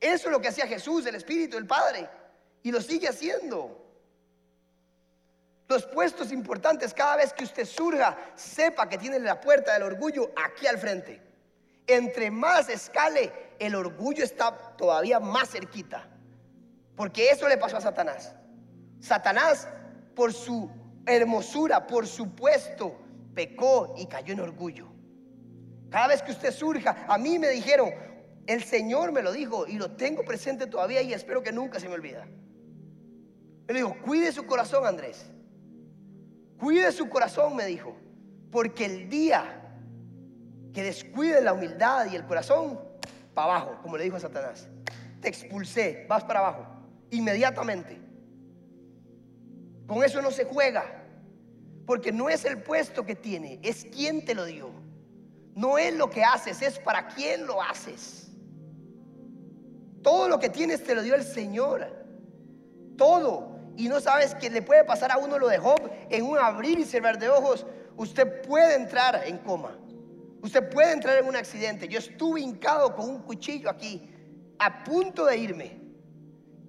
Eso 0.01 0.29
es 0.29 0.33
lo 0.33 0.41
que 0.41 0.49
hacía 0.49 0.67
Jesús, 0.67 1.07
el 1.07 1.15
Espíritu, 1.15 1.57
el 1.57 1.67
Padre, 1.67 2.09
y 2.63 2.71
lo 2.71 2.81
sigue 2.81 3.09
haciendo. 3.09 3.85
Los 5.69 5.85
puestos 5.87 6.33
importantes, 6.33 6.95
cada 6.95 7.17
vez 7.17 7.33
que 7.33 7.45
usted 7.45 7.67
surja, 7.67 8.17
sepa 8.37 8.89
que 8.89 8.97
tiene 8.97 9.19
la 9.19 9.41
puerta 9.41 9.75
del 9.75 9.83
orgullo 9.83 10.31
aquí 10.37 10.67
al 10.67 10.79
frente. 10.79 11.21
Entre 11.87 12.31
más 12.31 12.69
escale, 12.69 13.33
el 13.59 13.75
orgullo 13.75 14.25
está 14.25 14.57
todavía 14.77 15.21
más 15.21 15.51
cerquita. 15.51 16.09
Porque 16.97 17.31
eso 17.31 17.49
le 17.49 17.59
pasó 17.59 17.77
a 17.77 17.81
Satanás. 17.81 18.35
Satanás, 19.01 19.69
por 20.15 20.33
su 20.33 20.71
hermosura, 21.07 21.87
por 21.87 22.07
su 22.07 22.35
puesto, 22.35 22.99
pecó 23.35 23.95
y 23.97 24.07
cayó 24.07 24.33
en 24.33 24.41
orgullo. 24.41 24.89
Cada 25.91 26.09
vez 26.09 26.23
que 26.23 26.33
usted 26.33 26.53
surja, 26.53 27.07
a 27.09 27.19
mí 27.19 27.39
me 27.39 27.49
dijeron, 27.49 27.93
el 28.49 28.65
Señor 28.65 29.13
me 29.13 29.23
lo 29.23 29.31
dijo 29.31 29.67
y 29.67 29.75
lo 29.75 29.91
tengo 29.91 30.25
presente 30.25 30.67
todavía 30.67 31.03
y 31.03 31.13
espero 31.13 31.43
que 31.43 31.53
nunca 31.53 31.79
se 31.79 31.87
me 31.87 31.95
olvida. 31.95 32.27
Me 33.69 33.75
dijo, 33.75 33.95
cuide 34.03 34.33
su 34.33 34.47
corazón, 34.47 34.87
Andrés. 34.87 35.27
Cuide 36.59 36.91
su 36.91 37.11
corazón, 37.11 37.55
me 37.55 37.67
dijo, 37.67 37.95
porque 38.51 38.87
el 38.87 39.11
día 39.11 39.45
que 40.73 40.83
descuide 40.83 41.43
la 41.43 41.53
humildad 41.53 42.11
y 42.11 42.17
el 42.17 42.25
corazón, 42.25 42.81
para 43.35 43.53
abajo, 43.53 43.83
como 43.83 43.99
le 43.99 44.05
dijo 44.05 44.17
a 44.17 44.21
Satanás, 44.21 44.67
te 45.21 45.29
expulsé, 45.29 46.07
vas 46.09 46.25
para 46.25 46.41
abajo, 46.41 46.67
inmediatamente. 47.11 48.01
Con 49.87 50.03
eso 50.03 50.23
no 50.23 50.31
se 50.31 50.47
juega, 50.47 51.05
porque 51.85 52.13
no 52.13 52.31
es 52.31 52.47
el 52.47 52.63
puesto 52.63 53.05
que 53.05 53.15
tiene, 53.15 53.61
es 53.63 53.85
quien 53.85 54.25
te 54.25 54.35
lo 54.35 54.47
dio. 54.47 54.71
No 55.55 55.77
es 55.77 55.95
lo 55.95 56.09
que 56.09 56.25
haces, 56.25 56.63
es 56.63 56.79
para 56.79 57.09
quién 57.09 57.47
lo 57.47 57.61
haces. 57.61 58.28
Todo 60.03 60.29
lo 60.29 60.39
que 60.39 60.49
tienes 60.49 60.83
te 60.85 60.95
lo 60.95 61.03
dio 61.03 61.15
el 61.15 61.25
Señor. 61.25 61.87
Todo 62.97 63.59
y 63.79 63.89
no 63.89 64.01
sabes 64.01 64.35
que 64.35 64.51
le 64.51 64.61
puede 64.61 64.83
pasar 64.83 65.13
a 65.13 65.19
uno 65.19 65.39
lo 65.39 65.47
de 65.47 65.59
Job 65.59 65.81
en 66.11 66.25
un 66.25 66.37
abrir 66.37 66.81
y 66.81 66.85
cerrar 66.85 67.17
de 67.17 67.29
ojos, 67.29 67.65
usted 67.97 68.43
puede 68.43 68.75
entrar 68.75 69.23
en 69.25 69.39
coma. 69.39 69.79
Usted 70.43 70.69
puede 70.69 70.93
entrar 70.93 71.17
en 71.17 71.27
un 71.27 71.37
accidente. 71.37 71.87
Yo 71.87 72.01
estuve 72.01 72.41
hincado 72.41 72.97
con 72.97 73.09
un 73.09 73.23
cuchillo 73.23 73.71
aquí, 73.71 74.11
a 74.59 74.83
punto 74.83 75.27
de 75.27 75.37
irme. 75.37 75.81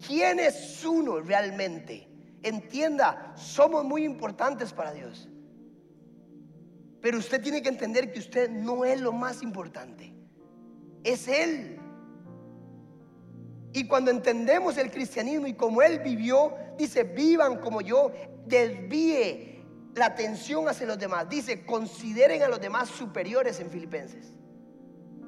¿Quién 0.06 0.40
es 0.40 0.86
uno 0.86 1.20
realmente? 1.20 2.08
Entienda, 2.44 3.34
somos 3.36 3.84
muy 3.84 4.04
importantes 4.04 4.72
para 4.72 4.94
Dios. 4.94 5.28
Pero 7.02 7.18
usted 7.18 7.42
tiene 7.42 7.64
que 7.64 7.70
entender 7.70 8.12
que 8.12 8.20
usted 8.20 8.52
no 8.52 8.86
es 8.86 9.02
lo 9.02 9.14
más 9.14 9.42
importante. 9.42 10.14
Es 11.04 11.28
Él. 11.28 11.79
Y 13.72 13.88
cuando 13.88 14.10
entendemos 14.10 14.78
el 14.78 14.90
cristianismo 14.92 15.48
y 15.48 15.54
como 15.54 15.82
Él 15.82 16.00
vivió, 16.00 16.56
dice, 16.78 17.04
vivan 17.04 17.60
como 17.60 17.82
yo, 17.82 18.12
desvíe 18.46 19.64
la 19.96 20.08
atención 20.08 20.68
hacia 20.68 20.88
los 20.88 20.98
demás. 20.98 21.30
Dice, 21.30 21.66
consideren 21.66 22.42
a 22.42 22.48
los 22.48 22.60
demás 22.60 22.90
superiores 22.90 23.60
en 23.60 23.70
Filipenses. 23.70 24.34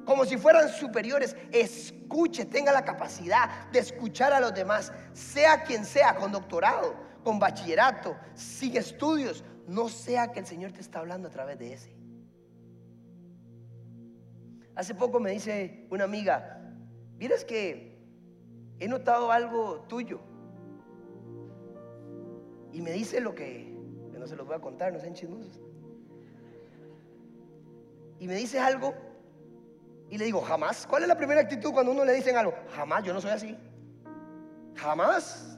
Como 0.04 0.24
si 0.24 0.36
fueran 0.36 0.68
superiores, 0.68 1.36
escuche, 1.52 2.44
tenga 2.44 2.72
la 2.72 2.84
capacidad 2.84 3.70
de 3.70 3.78
escuchar 3.78 4.32
a 4.32 4.40
los 4.40 4.52
demás, 4.52 4.92
sea 5.12 5.62
quien 5.62 5.84
sea, 5.84 6.16
con 6.16 6.32
doctorado, 6.32 6.96
con 7.22 7.38
bachillerato, 7.38 8.16
sin 8.34 8.76
estudios, 8.76 9.44
no 9.68 9.88
sea 9.88 10.32
que 10.32 10.40
el 10.40 10.46
Señor 10.46 10.72
te 10.72 10.80
está 10.80 10.98
hablando 10.98 11.28
a 11.28 11.30
través 11.30 11.58
de 11.58 11.74
ese. 11.74 11.94
Hace 14.74 14.94
poco 14.96 15.20
me 15.20 15.30
dice 15.30 15.86
una 15.90 16.04
amiga, 16.04 16.60
¿vieras 17.16 17.44
que 17.44 17.91
he 18.82 18.88
notado 18.88 19.30
algo 19.30 19.84
tuyo. 19.88 20.18
Y 22.72 22.80
me 22.80 22.90
dice 22.90 23.20
lo 23.20 23.32
que, 23.32 23.72
que 24.10 24.18
no 24.18 24.26
se 24.26 24.34
los 24.34 24.44
voy 24.44 24.56
a 24.56 24.58
contar, 24.58 24.92
no 24.92 24.98
sean 24.98 25.14
chismosos. 25.14 25.60
Y 28.18 28.26
me 28.26 28.34
dice 28.34 28.58
algo 28.58 28.92
y 30.10 30.18
le 30.18 30.24
digo, 30.24 30.40
jamás. 30.40 30.84
¿Cuál 30.88 31.02
es 31.02 31.08
la 31.08 31.16
primera 31.16 31.40
actitud 31.40 31.72
cuando 31.72 31.92
uno 31.92 32.04
le 32.04 32.12
dicen 32.12 32.36
algo? 32.36 32.54
Jamás, 32.74 33.04
yo 33.04 33.14
no 33.14 33.20
soy 33.20 33.30
así. 33.30 33.56
Jamás. 34.74 35.56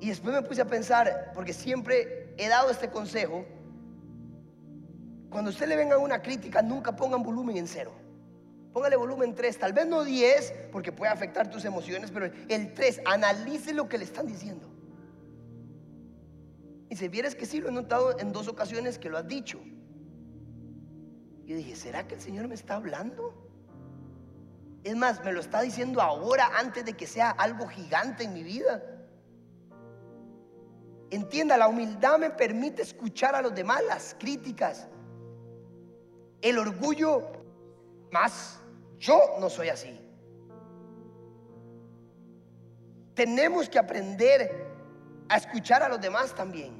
Y 0.00 0.08
después 0.08 0.34
me 0.34 0.42
puse 0.42 0.62
a 0.62 0.66
pensar, 0.66 1.30
porque 1.32 1.52
siempre 1.52 2.34
he 2.38 2.48
dado 2.48 2.70
este 2.70 2.90
consejo, 2.90 3.44
cuando 5.30 5.50
usted 5.50 5.68
le 5.68 5.76
venga 5.76 5.96
una 5.96 6.20
crítica, 6.20 6.60
nunca 6.60 6.96
pongan 6.96 7.22
volumen 7.22 7.56
en 7.56 7.68
cero. 7.68 8.01
Póngale 8.72 8.96
volumen 8.96 9.34
3, 9.34 9.58
tal 9.58 9.72
vez 9.72 9.86
no 9.86 10.02
10, 10.02 10.68
porque 10.72 10.92
puede 10.92 11.12
afectar 11.12 11.50
tus 11.50 11.64
emociones, 11.64 12.10
pero 12.10 12.30
el 12.48 12.72
3, 12.72 13.02
analice 13.04 13.74
lo 13.74 13.88
que 13.88 13.98
le 13.98 14.04
están 14.04 14.26
diciendo. 14.26 14.68
Y 16.88 16.96
si 16.96 17.08
vieres 17.08 17.34
que 17.34 17.46
sí, 17.46 17.60
lo 17.60 17.68
he 17.68 17.72
notado 17.72 18.18
en 18.18 18.32
dos 18.32 18.48
ocasiones 18.48 18.98
que 18.98 19.10
lo 19.10 19.18
has 19.18 19.28
dicho. 19.28 19.60
Yo 21.44 21.56
dije, 21.56 21.76
¿será 21.76 22.06
que 22.06 22.14
el 22.14 22.20
Señor 22.20 22.48
me 22.48 22.54
está 22.54 22.76
hablando? 22.76 23.34
Es 24.84 24.96
más, 24.96 25.22
me 25.24 25.32
lo 25.32 25.40
está 25.40 25.60
diciendo 25.60 26.00
ahora 26.00 26.50
antes 26.58 26.84
de 26.84 26.94
que 26.94 27.06
sea 27.06 27.30
algo 27.30 27.68
gigante 27.68 28.24
en 28.24 28.32
mi 28.32 28.42
vida. 28.42 28.82
Entienda, 31.10 31.58
la 31.58 31.68
humildad 31.68 32.18
me 32.18 32.30
permite 32.30 32.80
escuchar 32.80 33.34
a 33.34 33.42
los 33.42 33.54
demás 33.54 33.82
las 33.86 34.16
críticas. 34.18 34.88
El 36.40 36.58
orgullo 36.58 37.32
más. 38.10 38.61
Yo 39.02 39.36
no 39.40 39.50
soy 39.50 39.68
así. 39.68 39.98
Tenemos 43.14 43.68
que 43.68 43.76
aprender 43.80 44.64
a 45.28 45.38
escuchar 45.38 45.82
a 45.82 45.88
los 45.88 46.00
demás 46.00 46.32
también, 46.36 46.72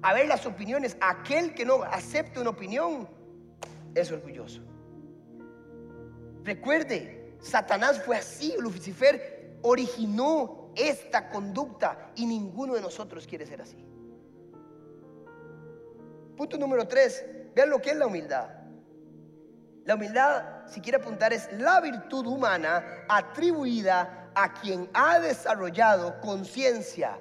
a 0.00 0.14
ver 0.14 0.26
las 0.26 0.46
opiniones. 0.46 0.96
Aquel 1.02 1.54
que 1.54 1.66
no 1.66 1.82
acepte 1.82 2.40
una 2.40 2.48
opinión 2.48 3.06
es 3.94 4.10
orgulloso. 4.10 4.62
Recuerde, 6.44 7.36
Satanás 7.40 8.02
fue 8.02 8.16
así, 8.16 8.54
Lucifer 8.58 9.58
originó 9.60 10.72
esta 10.76 11.28
conducta 11.28 12.10
y 12.14 12.24
ninguno 12.24 12.74
de 12.74 12.80
nosotros 12.80 13.26
quiere 13.26 13.44
ser 13.44 13.60
así. 13.60 13.84
Punto 16.38 16.56
número 16.56 16.88
tres, 16.88 17.22
vean 17.54 17.68
lo 17.68 17.82
que 17.82 17.90
es 17.90 17.96
la 17.96 18.06
humildad. 18.06 18.55
La 19.86 19.94
humildad, 19.94 20.66
si 20.66 20.80
quiere 20.80 20.98
apuntar, 20.98 21.32
es 21.32 21.48
la 21.52 21.80
virtud 21.80 22.26
humana 22.26 23.04
atribuida 23.08 24.30
a 24.34 24.52
quien 24.52 24.90
ha 24.92 25.20
desarrollado 25.20 26.20
conciencia 26.20 27.16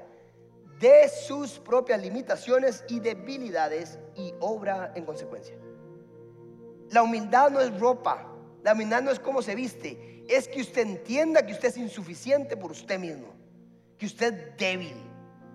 de 0.80 1.08
sus 1.08 1.60
propias 1.60 2.02
limitaciones 2.02 2.84
y 2.90 3.00
debilidades 3.00 4.00
y 4.16 4.34
obra 4.40 4.92
en 4.96 5.06
consecuencia. 5.06 5.56
La 6.90 7.04
humildad 7.04 7.52
no 7.52 7.62
es 7.62 7.80
ropa, 7.80 8.34
la 8.64 8.74
humildad 8.74 9.04
no 9.04 9.12
es 9.12 9.20
cómo 9.20 9.44
se 9.44 9.54
viste, 9.54 10.26
es 10.28 10.48
que 10.48 10.62
usted 10.62 10.88
entienda 10.88 11.46
que 11.46 11.54
usted 11.54 11.70
es 11.70 11.78
insuficiente 11.78 12.58
por 12.58 12.72
usted 12.72 12.98
mismo, 12.98 13.28
que 14.00 14.08
usted 14.08 14.34
es 14.34 14.58
débil, 14.58 14.98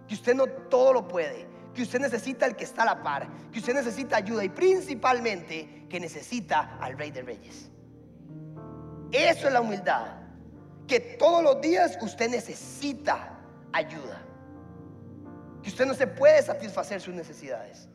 que 0.07 0.15
usted 0.15 0.35
no 0.37 0.47
todo 0.47 0.93
lo 0.93 1.09
puede, 1.09 1.50
que 1.81 1.85
usted 1.85 2.01
necesita 2.01 2.45
el 2.45 2.57
que 2.57 2.65
está 2.65 2.83
a 2.83 2.85
la 2.85 3.03
par, 3.03 3.27
que 3.51 3.59
usted 3.59 3.73
necesita 3.73 4.19
ayuda 4.19 4.45
y 4.45 4.51
principalmente 4.51 5.87
que 5.89 5.99
necesita 5.99 6.77
al 6.79 6.99
Rey 6.99 7.11
de 7.11 7.23
Reyes. 7.23 7.71
Eso 9.11 9.47
es 9.47 9.53
la 9.55 9.63
humildad, 9.63 10.09
que 10.87 11.01
todos 11.01 11.43
los 11.43 11.59
días 11.63 11.97
usted 12.03 12.29
necesita 12.29 13.39
ayuda, 13.73 14.21
que 15.63 15.71
usted 15.71 15.87
no 15.87 15.95
se 15.95 16.07
puede 16.07 16.43
satisfacer 16.43 17.01
sus 17.01 17.15
necesidades. 17.15 17.89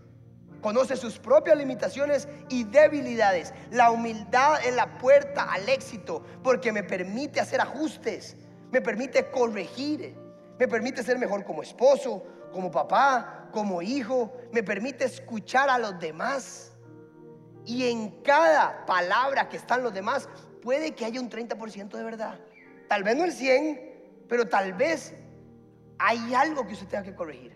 Conoce 0.61 0.97
sus 0.97 1.19
propias 1.19 1.55
limitaciones 1.55 2.27
y 2.49 2.63
debilidades. 2.63 3.53
La 3.69 3.91
humildad 3.91 4.65
es 4.65 4.75
la 4.75 4.97
puerta 4.97 5.43
al 5.43 5.69
éxito 5.69 6.23
porque 6.41 6.71
me 6.71 6.81
permite 6.81 7.39
hacer 7.39 7.61
ajustes, 7.61 8.35
me 8.71 8.81
permite 8.81 9.29
corregir, 9.29 10.17
me 10.57 10.67
permite 10.67 11.03
ser 11.03 11.19
mejor 11.19 11.45
como 11.45 11.61
esposo, 11.61 12.23
como 12.51 12.71
papá, 12.71 13.44
como 13.55 13.81
hijo, 13.81 14.33
me 14.51 14.63
permite 14.63 15.05
escuchar 15.05 15.69
a 15.69 15.79
los 15.79 15.97
demás. 15.97 16.73
Y 17.63 17.89
en 17.89 18.21
cada 18.21 18.85
palabra 18.85 19.47
que 19.47 19.55
están 19.55 19.81
los 19.81 19.93
demás, 19.93 20.27
puede 20.61 20.93
que 20.93 21.05
haya 21.05 21.21
un 21.21 21.29
30% 21.29 21.95
de 21.95 22.03
verdad. 22.03 22.37
Tal 22.89 23.03
vez 23.03 23.15
no 23.15 23.23
el 23.23 23.31
100, 23.31 24.25
pero 24.27 24.49
tal 24.49 24.73
vez 24.73 25.13
hay 25.97 26.33
algo 26.33 26.67
que 26.67 26.73
usted 26.73 26.87
tenga 26.87 27.03
que 27.03 27.15
corregir. 27.15 27.55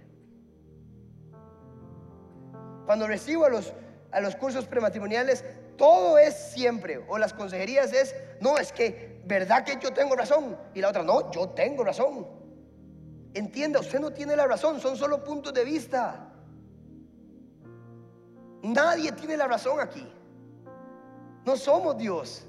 Cuando 2.86 3.06
recibo 3.06 3.44
a 3.44 3.50
los, 3.50 3.74
a 4.12 4.22
los 4.22 4.38
cursos 4.38 4.68
prematrimoniales, 4.68 5.44
todo 5.76 6.18
es 6.18 6.34
siempre, 6.34 7.04
o 7.10 7.18
las 7.18 7.34
consejerías 7.34 7.92
es, 7.92 8.16
no, 8.40 8.58
es 8.58 8.72
que, 8.72 9.22
¿verdad 9.26 9.66
que 9.66 9.78
yo 9.82 9.92
tengo 9.92 10.16
razón? 10.16 10.58
Y 10.74 10.80
la 10.80 10.88
otra, 10.88 11.04
no, 11.04 11.30
yo 11.32 11.50
tengo 11.50 11.84
razón. 11.84 12.38
Entienda, 13.34 13.80
usted 13.80 14.00
no 14.00 14.12
tiene 14.12 14.36
la 14.36 14.48
razón, 14.48 14.80
son 14.80 14.98
solo 14.98 15.24
puntos 15.24 15.54
de 15.54 15.63
vista. 15.63 16.34
Nadie 18.63 19.12
tiene 19.12 19.38
la 19.38 19.48
razón 19.48 19.80
aquí. 19.80 20.06
No 21.46 21.56
somos 21.56 21.98
Dios. 21.98 22.46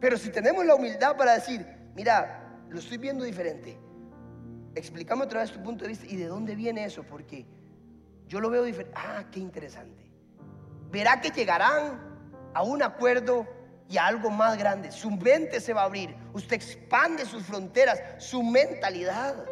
Pero 0.00 0.16
si 0.16 0.30
tenemos 0.30 0.64
la 0.64 0.74
humildad 0.74 1.16
para 1.16 1.34
decir, 1.34 1.66
mira, 1.94 2.58
lo 2.68 2.78
estoy 2.78 2.98
viendo 2.98 3.24
diferente, 3.24 3.78
explícame 4.74 5.24
otra 5.24 5.40
vez 5.40 5.52
tu 5.52 5.62
punto 5.62 5.84
de 5.84 5.88
vista 5.88 6.06
y 6.06 6.16
de 6.16 6.26
dónde 6.26 6.54
viene 6.54 6.84
eso, 6.84 7.02
porque 7.02 7.46
yo 8.26 8.40
lo 8.40 8.48
veo 8.48 8.64
diferente. 8.64 8.94
Ah, 8.96 9.24
qué 9.30 9.40
interesante. 9.40 10.10
Verá 10.90 11.20
que 11.20 11.30
llegarán 11.30 12.00
a 12.54 12.62
un 12.62 12.82
acuerdo 12.82 13.46
y 13.88 13.98
a 13.98 14.06
algo 14.06 14.30
más 14.30 14.56
grande. 14.56 14.92
Su 14.92 15.10
mente 15.10 15.60
se 15.60 15.72
va 15.72 15.82
a 15.82 15.86
abrir. 15.86 16.14
Usted 16.32 16.54
expande 16.54 17.26
sus 17.26 17.42
fronteras, 17.42 18.00
su 18.18 18.42
mentalidad. 18.42 19.44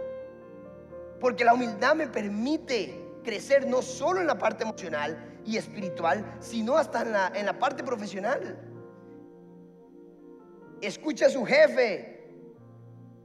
Porque 1.20 1.44
la 1.44 1.54
humildad 1.54 1.94
me 1.94 2.06
permite 2.06 3.20
crecer 3.24 3.66
no 3.66 3.82
solo 3.82 4.20
en 4.20 4.26
la 4.26 4.38
parte 4.38 4.64
emocional 4.64 5.40
y 5.44 5.56
espiritual, 5.56 6.24
sino 6.40 6.76
hasta 6.76 7.02
en 7.02 7.12
la, 7.12 7.32
en 7.34 7.46
la 7.46 7.58
parte 7.58 7.82
profesional. 7.82 8.58
Escuche 10.80 11.24
a 11.24 11.30
su 11.30 11.44
jefe. 11.44 12.14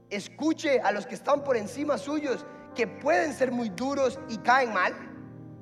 Escuche 0.10 0.80
a 0.80 0.92
los 0.92 1.06
que 1.06 1.16
están 1.16 1.44
por 1.44 1.58
encima 1.58 1.98
suyos, 1.98 2.46
que 2.76 2.88
pueden 2.88 3.34
ser 3.34 3.52
muy 3.52 3.70
duros 3.70 4.20
y 4.30 4.38
caen 4.38 4.72
mal, 4.72 4.94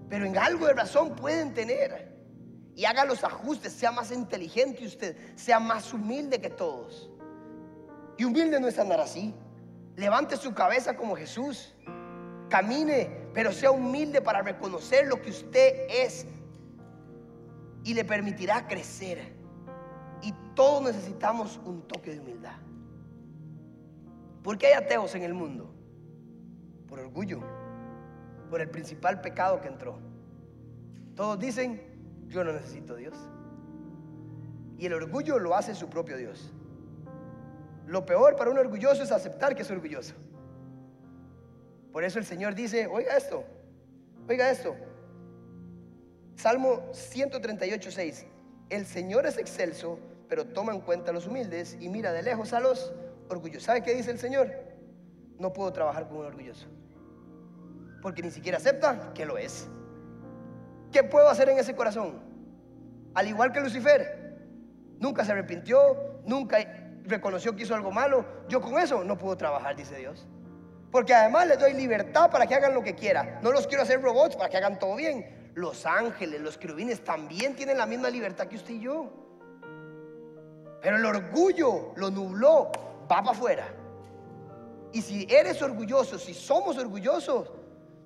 pero 0.10 0.26
en 0.26 0.38
algo 0.38 0.68
de 0.68 0.74
razón 0.74 1.16
pueden 1.16 1.54
tener. 1.54 2.12
Y 2.76 2.86
haga 2.86 3.06
los 3.06 3.24
ajustes, 3.24 3.74
sea 3.74 3.92
más 3.92 4.12
inteligente 4.12 4.86
usted, 4.86 5.16
sea 5.36 5.60
más 5.60 5.94
humilde 5.94 6.40
que 6.42 6.50
todos. 6.50 7.10
Y 8.18 8.26
humilde 8.26 8.60
no 8.60 8.68
es 8.68 8.78
andar 8.80 9.00
así. 9.00 9.34
Levante 9.96 10.38
su 10.38 10.54
cabeza 10.54 10.96
como 10.96 11.16
Jesús. 11.16 11.76
Camine, 12.52 13.10
pero 13.34 13.52
sea 13.52 13.72
humilde 13.72 14.22
para 14.22 14.42
reconocer 14.42 15.08
lo 15.08 15.22
que 15.22 15.32
usted 15.32 15.88
es. 15.90 16.28
Y 17.84 17.96
le 17.96 18.06
permitirá 18.06 18.68
crecer. 18.68 19.34
Y 20.22 20.34
todos 20.54 20.84
necesitamos 20.84 21.60
un 21.66 21.82
toque 21.88 22.14
de 22.14 22.20
humildad. 22.20 22.58
¿Por 24.44 24.58
qué 24.58 24.68
hay 24.68 24.74
ateos 24.74 25.16
en 25.16 25.24
el 25.24 25.34
mundo? 25.34 25.74
Por 26.88 27.00
orgullo, 27.00 27.40
por 28.50 28.60
el 28.62 28.70
principal 28.70 29.22
pecado 29.22 29.62
que 29.62 29.70
entró. 29.70 29.98
Todos 31.16 31.40
dicen, 31.40 31.82
yo 32.28 32.44
no 32.44 32.52
necesito 32.52 32.96
Dios. 32.96 33.16
Y 34.78 34.88
el 34.88 34.94
orgullo 34.94 35.40
lo 35.40 35.56
hace 35.56 35.74
su 35.74 35.90
propio 35.90 36.18
Dios. 36.18 36.52
Lo 37.88 38.06
peor 38.06 38.36
para 38.36 38.52
un 38.52 38.58
orgulloso 38.58 39.04
es 39.04 39.12
aceptar 39.12 39.56
que 39.56 39.62
es 39.62 39.72
orgulloso. 39.72 40.16
Por 41.92 42.04
eso 42.04 42.20
el 42.20 42.26
Señor 42.26 42.56
dice, 42.56 42.88
oiga 42.88 43.18
esto, 43.18 43.44
oiga 44.28 44.50
esto. 44.50 44.76
Salmo 46.36 46.90
138, 46.94 47.92
6. 47.92 48.26
El 48.70 48.86
Señor 48.86 49.26
es 49.26 49.38
excelso 49.38 50.00
pero 50.32 50.46
toma 50.46 50.72
en 50.72 50.80
cuenta 50.80 51.12
a 51.12 51.14
los 51.14 51.28
humildes 51.28 51.76
y 51.82 51.90
mira 51.90 52.14
de 52.14 52.24
lejos 52.24 52.54
a 52.54 52.62
los 52.62 52.94
orgullosos. 53.28 53.64
¿Sabe 53.64 53.84
qué 53.84 53.94
dice 53.94 54.12
el 54.12 54.18
Señor? 54.18 54.50
No 55.38 55.52
puedo 55.52 55.74
trabajar 55.74 56.08
con 56.08 56.20
un 56.20 56.26
orgulloso, 56.26 56.68
porque 58.02 58.22
ni 58.22 58.32
siquiera 58.32 58.58
acepta 58.58 59.12
que 59.14 59.26
lo 59.26 59.38
es. 59.38 59.68
¿Qué 60.90 61.04
puedo 61.04 61.28
hacer 61.28 61.50
en 61.50 61.58
ese 61.58 61.76
corazón? 61.76 62.22
Al 63.14 63.28
igual 63.28 63.52
que 63.52 63.60
Lucifer, 63.60 64.40
nunca 65.00 65.26
se 65.26 65.34
arrepintió, 65.34 66.22
nunca 66.26 66.60
reconoció 67.04 67.54
que 67.54 67.64
hizo 67.64 67.76
algo 67.76 67.92
malo. 67.92 68.26
Yo 68.48 68.62
con 68.62 68.80
eso 68.80 69.04
no 69.04 69.18
puedo 69.18 69.36
trabajar, 69.36 69.76
dice 69.76 69.98
Dios. 69.98 70.30
Porque 70.92 71.14
además 71.14 71.48
les 71.48 71.58
doy 71.58 71.74
libertad 71.74 72.30
para 72.30 72.46
que 72.46 72.54
hagan 72.54 72.74
lo 72.74 72.84
que 72.84 72.96
quieran. 72.96 73.40
No 73.42 73.52
los 73.52 73.66
quiero 73.66 73.84
hacer 73.84 74.02
robots 74.02 74.36
para 74.36 74.50
que 74.50 74.58
hagan 74.58 74.78
todo 74.78 74.96
bien. 74.96 75.52
Los 75.56 75.86
ángeles, 75.86 76.42
los 76.42 76.58
querubines 76.58 77.04
también 77.04 77.56
tienen 77.56 77.78
la 77.78 77.86
misma 77.86 78.10
libertad 78.10 78.48
que 78.48 78.58
usted 78.58 78.74
y 78.74 78.82
yo. 78.82 79.10
Pero 80.82 80.98
el 80.98 81.06
orgullo 81.06 81.94
lo 81.96 82.10
nubló, 82.10 82.72
va 83.04 83.24
para 83.24 83.32
afuera. 83.32 83.68
Y 84.92 85.02
si 85.02 85.26
eres 85.30 85.62
orgulloso, 85.62 86.20
si 86.20 86.34
somos 86.34 86.78
orgullosos, 86.78 87.52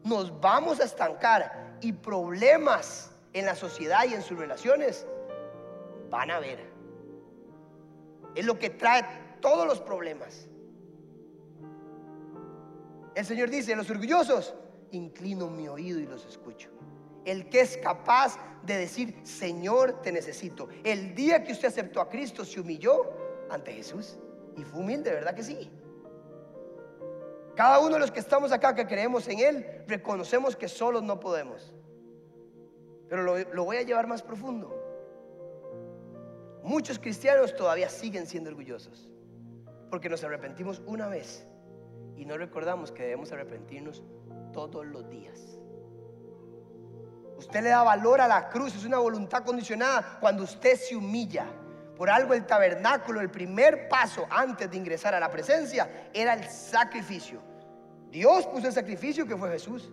nos 0.04 0.40
vamos 0.40 0.80
a 0.80 0.84
estancar 0.84 1.78
y 1.82 1.92
problemas 1.92 3.12
en 3.34 3.46
la 3.46 3.56
sociedad 3.56 4.06
y 4.08 4.14
en 4.14 4.22
sus 4.22 4.38
relaciones 4.38 5.08
van 6.12 6.30
a 6.30 6.36
haber. 6.36 6.60
Es 8.36 8.46
lo 8.46 8.60
que 8.60 8.70
trae 8.70 9.04
todos 9.42 9.66
los 9.66 9.80
problemas. 9.82 10.48
El 13.16 13.26
Señor 13.26 13.50
dice, 13.50 13.76
los 13.76 13.90
orgullosos, 13.90 14.54
inclino 14.92 15.50
mi 15.50 15.68
oído 15.68 16.00
y 16.00 16.06
los 16.06 16.26
escucho 16.26 16.70
el 17.26 17.50
que 17.50 17.62
es 17.62 17.78
capaz 17.78 18.38
de 18.64 18.78
decir, 18.78 19.20
Señor, 19.24 20.02
te 20.02 20.12
necesito. 20.12 20.70
El 20.84 21.16
día 21.16 21.44
que 21.44 21.52
usted 21.52 21.68
aceptó 21.68 22.00
a 22.00 22.10
Cristo, 22.10 22.46
se 22.46 22.60
humilló 22.60 23.12
ante 23.50 23.74
Jesús 23.74 24.18
y 24.56 24.64
fue 24.64 24.80
humilde, 24.80 25.12
¿verdad 25.12 25.34
que 25.34 25.44
sí? 25.44 25.70
Cada 27.56 27.80
uno 27.80 27.96
de 27.96 28.00
los 28.00 28.12
que 28.12 28.20
estamos 28.20 28.52
acá, 28.52 28.76
que 28.76 28.86
creemos 28.86 29.28
en 29.28 29.40
Él, 29.40 29.84
reconocemos 29.88 30.56
que 30.56 30.68
solos 30.68 31.04
no 31.04 31.20
podemos. 31.20 31.74
Pero 33.10 33.24
lo, 33.24 33.38
lo 33.38 33.66
voy 33.66 33.78
a 33.78 33.84
llevar 33.84 34.08
más 34.08 34.22
profundo. 34.22 34.82
Muchos 36.64 37.00
cristianos 37.00 37.56
todavía 37.56 37.90
siguen 37.90 38.28
siendo 38.28 38.50
orgullosos 38.50 39.10
porque 39.90 40.10
nos 40.10 40.24
arrepentimos 40.24 40.82
una 40.88 41.08
vez 41.08 41.48
y 42.16 42.26
no 42.26 42.38
recordamos 42.38 42.92
que 42.92 43.04
debemos 43.04 43.32
arrepentirnos 43.32 44.04
todos 44.54 44.86
los 44.86 45.10
días. 45.10 45.60
Usted 47.38 47.64
le 47.64 47.70
da 47.70 47.84
valor 47.84 48.22
a 48.22 48.28
la 48.28 48.50
cruz, 48.50 48.76
es 48.76 48.86
una 48.86 48.98
voluntad 48.98 49.44
condicionada 49.44 50.18
cuando 50.22 50.44
usted 50.44 50.76
se 50.76 50.96
humilla. 50.96 51.46
Por 51.98 52.10
algo 52.10 52.34
el 52.34 52.46
tabernáculo, 52.46 53.22
el 53.22 53.30
primer 53.30 53.88
paso 53.88 54.26
antes 54.30 54.70
de 54.70 54.78
ingresar 54.78 55.14
a 55.14 55.20
la 55.20 55.30
presencia, 55.30 56.10
era 56.14 56.34
el 56.34 56.46
sacrificio. 56.46 57.42
Dios 58.10 58.48
puso 58.48 58.68
el 58.68 58.74
sacrificio 58.74 59.26
que 59.26 59.36
fue 59.36 59.50
Jesús, 59.52 59.92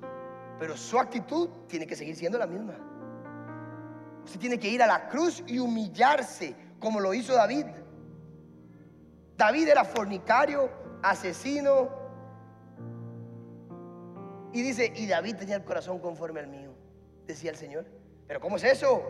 pero 0.58 0.76
su 0.76 0.98
actitud 0.98 1.48
tiene 1.66 1.86
que 1.86 1.96
seguir 1.96 2.16
siendo 2.16 2.38
la 2.38 2.46
misma. 2.46 2.74
Usted 4.24 4.38
tiene 4.38 4.58
que 4.58 4.68
ir 4.68 4.82
a 4.82 4.86
la 4.86 5.08
cruz 5.08 5.42
y 5.46 5.58
humillarse 5.58 6.54
como 6.78 7.00
lo 7.00 7.14
hizo 7.14 7.34
David. 7.34 7.66
David 9.36 9.68
era 9.68 9.84
fornicario, 9.84 10.70
asesino. 11.02 12.01
Y 14.52 14.62
dice, 14.62 14.92
y 14.94 15.06
David 15.06 15.36
tenía 15.36 15.56
el 15.56 15.64
corazón 15.64 15.98
conforme 15.98 16.40
al 16.40 16.46
mío 16.46 16.72
decía 17.26 17.50
el 17.50 17.56
Señor. 17.56 17.86
Pero 18.26 18.40
¿cómo 18.40 18.56
es 18.56 18.64
eso? 18.64 19.02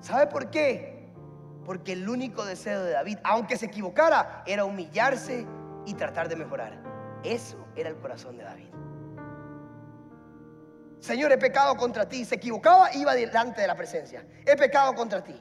¿Sabe 0.00 0.26
por 0.26 0.50
qué? 0.50 1.12
Porque 1.64 1.92
el 1.92 2.08
único 2.08 2.44
deseo 2.44 2.82
de 2.84 2.92
David, 2.92 3.18
aunque 3.24 3.56
se 3.56 3.66
equivocara, 3.66 4.42
era 4.46 4.64
humillarse 4.64 5.46
y 5.84 5.94
tratar 5.94 6.28
de 6.28 6.36
mejorar. 6.36 6.80
Eso 7.24 7.66
era 7.74 7.88
el 7.88 7.96
corazón 7.96 8.36
de 8.36 8.44
David. 8.44 8.68
Señor, 11.00 11.32
he 11.32 11.38
pecado 11.38 11.76
contra 11.76 12.08
ti. 12.08 12.24
Se 12.24 12.36
equivocaba, 12.36 12.94
iba 12.94 13.14
delante 13.14 13.60
de 13.60 13.66
la 13.66 13.74
presencia. 13.74 14.24
He 14.44 14.56
pecado 14.56 14.94
contra 14.94 15.22
ti. 15.22 15.40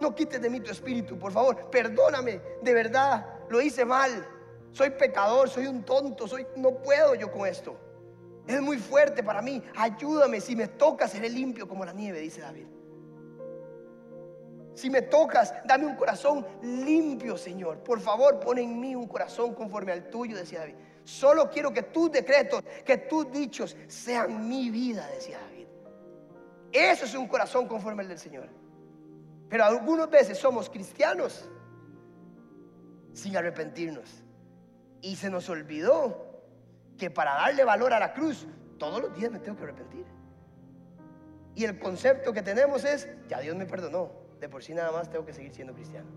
No 0.00 0.14
quites 0.14 0.40
de 0.40 0.50
mí 0.50 0.60
tu 0.60 0.70
espíritu, 0.70 1.18
por 1.18 1.32
favor. 1.32 1.70
Perdóname, 1.70 2.40
de 2.62 2.74
verdad, 2.74 3.26
lo 3.48 3.60
hice 3.60 3.84
mal. 3.84 4.26
Soy 4.72 4.90
pecador, 4.90 5.48
soy 5.48 5.66
un 5.66 5.84
tonto, 5.84 6.26
soy 6.26 6.46
no 6.56 6.70
puedo 6.82 7.14
yo 7.14 7.30
con 7.30 7.46
esto. 7.46 7.78
Es 8.46 8.60
muy 8.60 8.78
fuerte 8.78 9.22
para 9.22 9.40
mí. 9.40 9.62
Ayúdame. 9.76 10.40
Si 10.40 10.56
me 10.56 10.68
tocas, 10.68 11.12
seré 11.12 11.28
limpio 11.28 11.68
como 11.68 11.84
la 11.84 11.92
nieve, 11.92 12.20
dice 12.20 12.40
David. 12.40 12.66
Si 14.74 14.88
me 14.88 15.02
tocas, 15.02 15.54
dame 15.66 15.86
un 15.86 15.96
corazón 15.96 16.46
limpio, 16.62 17.36
Señor. 17.36 17.78
Por 17.78 18.00
favor, 18.00 18.40
pon 18.40 18.58
en 18.58 18.80
mí 18.80 18.94
un 18.94 19.06
corazón 19.06 19.54
conforme 19.54 19.92
al 19.92 20.08
tuyo, 20.08 20.36
decía 20.36 20.60
David. 20.60 20.76
Solo 21.04 21.50
quiero 21.50 21.72
que 21.72 21.82
tus 21.82 22.10
decretos, 22.10 22.62
que 22.84 22.96
tus 22.96 23.30
dichos 23.30 23.76
sean 23.86 24.48
mi 24.48 24.70
vida, 24.70 25.06
decía 25.08 25.38
David. 25.38 25.66
Eso 26.72 27.04
es 27.04 27.14
un 27.14 27.28
corazón 27.28 27.68
conforme 27.68 28.02
al 28.02 28.08
del 28.08 28.18
Señor. 28.18 28.48
Pero 29.50 29.64
algunas 29.64 30.08
veces 30.08 30.38
somos 30.38 30.70
cristianos 30.70 31.48
sin 33.12 33.36
arrepentirnos. 33.36 34.22
Y 35.02 35.16
se 35.16 35.28
nos 35.28 35.50
olvidó 35.50 36.31
que 37.02 37.10
para 37.10 37.34
darle 37.34 37.64
valor 37.64 37.92
a 37.92 37.98
la 37.98 38.12
cruz, 38.12 38.46
todos 38.78 39.02
los 39.02 39.12
días 39.16 39.32
me 39.32 39.40
tengo 39.40 39.58
que 39.58 39.64
arrepentir. 39.64 40.06
Y 41.56 41.64
el 41.64 41.76
concepto 41.80 42.32
que 42.32 42.42
tenemos 42.42 42.84
es, 42.84 43.08
ya 43.28 43.40
Dios 43.40 43.56
me 43.56 43.66
perdonó, 43.66 44.12
de 44.38 44.48
por 44.48 44.62
sí 44.62 44.72
nada 44.72 44.92
más 44.92 45.10
tengo 45.10 45.26
que 45.26 45.32
seguir 45.32 45.52
siendo 45.52 45.74
cristiano. 45.74 46.08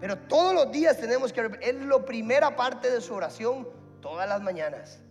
Pero 0.00 0.18
todos 0.18 0.54
los 0.54 0.72
días 0.72 0.98
tenemos 0.98 1.32
que, 1.32 1.56
es 1.60 1.74
lo 1.76 2.04
primera 2.04 2.56
parte 2.56 2.90
de 2.90 3.00
su 3.00 3.14
oración, 3.14 3.68
todas 4.00 4.28
las 4.28 4.42
mañanas. 4.42 5.04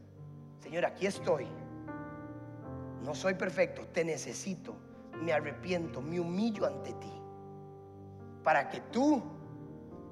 Señor, 0.62 0.86
aquí 0.86 1.06
estoy. 1.08 1.48
No 3.02 3.16
soy 3.16 3.36
perfecto, 3.36 3.88
te 3.94 4.04
necesito. 4.04 4.76
me 5.22 5.32
arrepiento, 5.32 6.02
me 6.02 6.20
humillo 6.20 6.66
ante 6.66 6.92
ti, 6.96 7.14
para 8.44 8.68
que 8.68 8.82
tú 8.92 9.24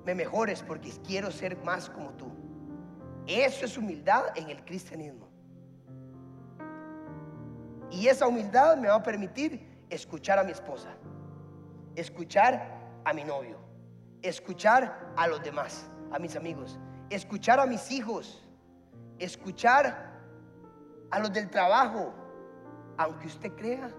me 0.06 0.16
mejores 0.16 0.64
porque 0.64 0.90
quiero 1.06 1.32
ser 1.32 1.58
más 1.66 1.90
como 1.90 2.12
tú. 2.12 2.47
Eso 3.28 3.66
es 3.66 3.78
humildad 3.78 4.26
en 4.36 4.50
el 4.50 4.64
cristianismo. 4.64 5.28
Y 7.92 8.08
esa 8.08 8.26
humildad 8.26 8.78
me 8.78 8.88
va 8.88 8.96
a 8.96 9.04
permitir 9.04 9.68
escuchar 9.90 10.40
a 10.40 10.44
mi 10.44 10.52
esposa, 10.52 10.90
escuchar 11.96 13.02
a 13.04 13.14
mi 13.14 13.26
novio, 13.26 13.58
escuchar 14.22 15.14
a 15.18 15.28
los 15.28 15.44
demás, 15.44 15.90
a 16.12 16.20
mis 16.20 16.36
amigos, 16.38 16.80
escuchar 17.10 17.60
a 17.60 17.66
mis 17.66 17.92
hijos, 17.92 18.44
escuchar 19.20 20.14
a 21.12 21.20
los 21.20 21.32
del 21.34 21.50
trabajo, 21.50 22.14
aunque 22.98 23.28
usted 23.28 23.52
crea 23.54 23.92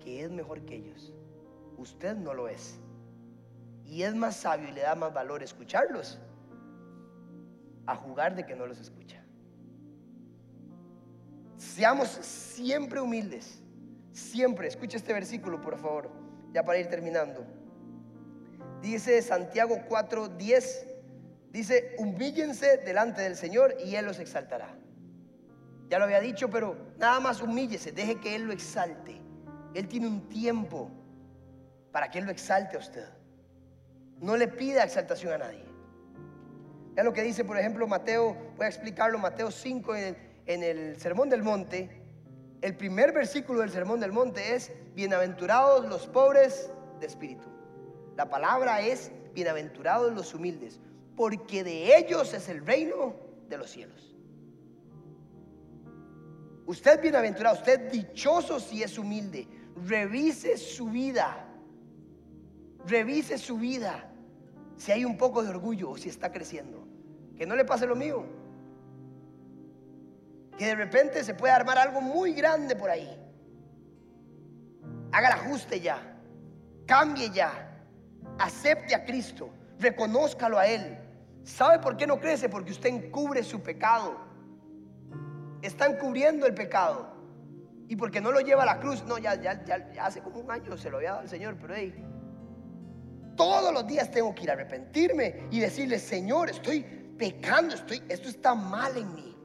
que 0.00 0.24
es 0.24 0.30
mejor 0.30 0.64
que 0.64 0.76
ellos. 0.76 1.12
Usted 1.76 2.16
no 2.16 2.32
lo 2.32 2.48
es. 2.48 2.78
Y 3.84 4.02
es 4.02 4.14
más 4.14 4.36
sabio 4.36 4.68
y 4.68 4.72
le 4.72 4.82
da 4.82 4.94
más 4.94 5.12
valor 5.12 5.42
escucharlos 5.42 6.18
a 7.86 7.96
jugar 7.96 8.34
de 8.34 8.44
que 8.44 8.54
no 8.54 8.66
los 8.66 8.78
escucha. 8.78 9.22
Seamos 11.56 12.08
siempre 12.08 13.00
humildes. 13.00 13.62
Siempre. 14.12 14.68
Escucha 14.68 14.96
este 14.96 15.12
versículo, 15.12 15.60
por 15.60 15.78
favor. 15.78 16.10
Ya 16.52 16.64
para 16.64 16.78
ir 16.78 16.88
terminando. 16.88 17.46
Dice 18.80 19.22
Santiago 19.22 19.78
4, 19.88 20.28
10. 20.28 20.86
Dice, 21.50 21.94
humíllense 21.98 22.78
delante 22.78 23.22
del 23.22 23.36
Señor 23.36 23.76
y 23.84 23.94
Él 23.94 24.06
los 24.06 24.18
exaltará. 24.18 24.74
Ya 25.88 25.98
lo 25.98 26.04
había 26.04 26.20
dicho, 26.20 26.48
pero 26.48 26.76
nada 26.98 27.20
más 27.20 27.42
humíllese, 27.42 27.92
deje 27.92 28.18
que 28.18 28.34
Él 28.34 28.44
lo 28.44 28.52
exalte. 28.52 29.20
Él 29.74 29.88
tiene 29.88 30.06
un 30.06 30.28
tiempo 30.28 30.90
para 31.92 32.10
que 32.10 32.18
Él 32.18 32.24
lo 32.24 32.30
exalte 32.30 32.76
a 32.76 32.80
usted. 32.80 33.06
No 34.18 34.36
le 34.36 34.48
pida 34.48 34.84
exaltación 34.84 35.32
a 35.34 35.38
nadie. 35.38 35.71
Ya 36.94 37.02
lo 37.02 37.12
que 37.12 37.22
dice, 37.22 37.44
por 37.44 37.58
ejemplo, 37.58 37.86
Mateo, 37.86 38.36
voy 38.56 38.66
a 38.66 38.68
explicarlo, 38.68 39.18
Mateo 39.18 39.50
5 39.50 39.94
en 39.96 40.04
el, 40.04 40.16
en 40.46 40.62
el 40.62 41.00
Sermón 41.00 41.28
del 41.28 41.42
Monte. 41.42 42.02
El 42.60 42.76
primer 42.76 43.12
versículo 43.12 43.60
del 43.60 43.70
Sermón 43.70 44.00
del 44.00 44.12
Monte 44.12 44.54
es, 44.54 44.72
bienaventurados 44.94 45.88
los 45.88 46.06
pobres 46.06 46.70
de 47.00 47.06
espíritu. 47.06 47.48
La 48.16 48.28
palabra 48.28 48.80
es, 48.82 49.10
bienaventurados 49.34 50.12
los 50.12 50.34
humildes, 50.34 50.80
porque 51.16 51.64
de 51.64 51.96
ellos 51.96 52.34
es 52.34 52.48
el 52.48 52.64
reino 52.64 53.14
de 53.48 53.58
los 53.58 53.70
cielos. 53.70 54.14
Usted 56.66 57.00
bienaventurado, 57.00 57.56
usted 57.56 57.90
dichoso 57.90 58.60
si 58.60 58.82
es 58.82 58.98
humilde. 58.98 59.48
Revise 59.86 60.56
su 60.56 60.86
vida. 60.86 61.48
Revise 62.86 63.38
su 63.38 63.58
vida. 63.58 64.08
Si 64.76 64.92
hay 64.92 65.04
un 65.04 65.16
poco 65.16 65.42
de 65.42 65.50
orgullo 65.50 65.90
o 65.90 65.96
si 65.96 66.08
está 66.08 66.30
creciendo. 66.30 66.81
Que 67.36 67.46
no 67.46 67.56
le 67.56 67.64
pase 67.64 67.86
lo 67.86 67.96
mío. 67.96 68.24
Que 70.56 70.66
de 70.66 70.74
repente 70.74 71.24
se 71.24 71.34
puede 71.34 71.52
armar 71.52 71.78
algo 71.78 72.00
muy 72.00 72.32
grande 72.32 72.76
por 72.76 72.90
ahí. 72.90 73.18
Haga 75.12 75.28
el 75.28 75.34
ajuste 75.34 75.80
ya. 75.80 75.98
Cambie 76.86 77.30
ya. 77.30 77.50
Acepte 78.38 78.94
a 78.94 79.04
Cristo. 79.04 79.50
Reconózcalo 79.78 80.58
a 80.58 80.66
Él. 80.66 80.98
¿Sabe 81.44 81.78
por 81.78 81.96
qué 81.96 82.06
no 82.06 82.20
crece? 82.20 82.48
Porque 82.48 82.72
usted 82.72 82.90
encubre 82.90 83.42
su 83.42 83.60
pecado 83.60 84.32
están 85.62 85.96
cubriendo 85.96 86.46
el 86.46 86.54
pecado. 86.54 87.12
Y 87.88 87.96
porque 87.96 88.20
no 88.20 88.32
lo 88.32 88.40
lleva 88.40 88.62
a 88.62 88.66
la 88.66 88.80
cruz, 88.80 89.04
no, 89.04 89.18
ya, 89.18 89.34
ya, 89.40 89.64
ya, 89.64 90.04
hace 90.04 90.20
como 90.20 90.40
un 90.40 90.50
año 90.50 90.76
se 90.76 90.90
lo 90.90 90.96
había 90.96 91.10
dado 91.10 91.22
al 91.22 91.28
Señor, 91.28 91.56
pero 91.60 91.74
hey, 91.74 91.94
todos 93.36 93.72
los 93.72 93.86
días 93.86 94.10
tengo 94.10 94.34
que 94.34 94.44
ir 94.44 94.50
a 94.50 94.54
arrepentirme 94.54 95.48
y 95.50 95.60
decirle, 95.60 95.98
Señor, 95.98 96.50
estoy 96.50 96.84
pecando, 97.22 97.76
estoy, 97.76 98.02
esto 98.08 98.28
está 98.28 98.52
mal 98.52 98.96
en 98.96 99.14
mí. 99.14 99.36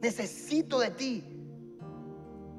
Necesito 0.00 0.78
de 0.78 0.90
ti. 0.92 1.24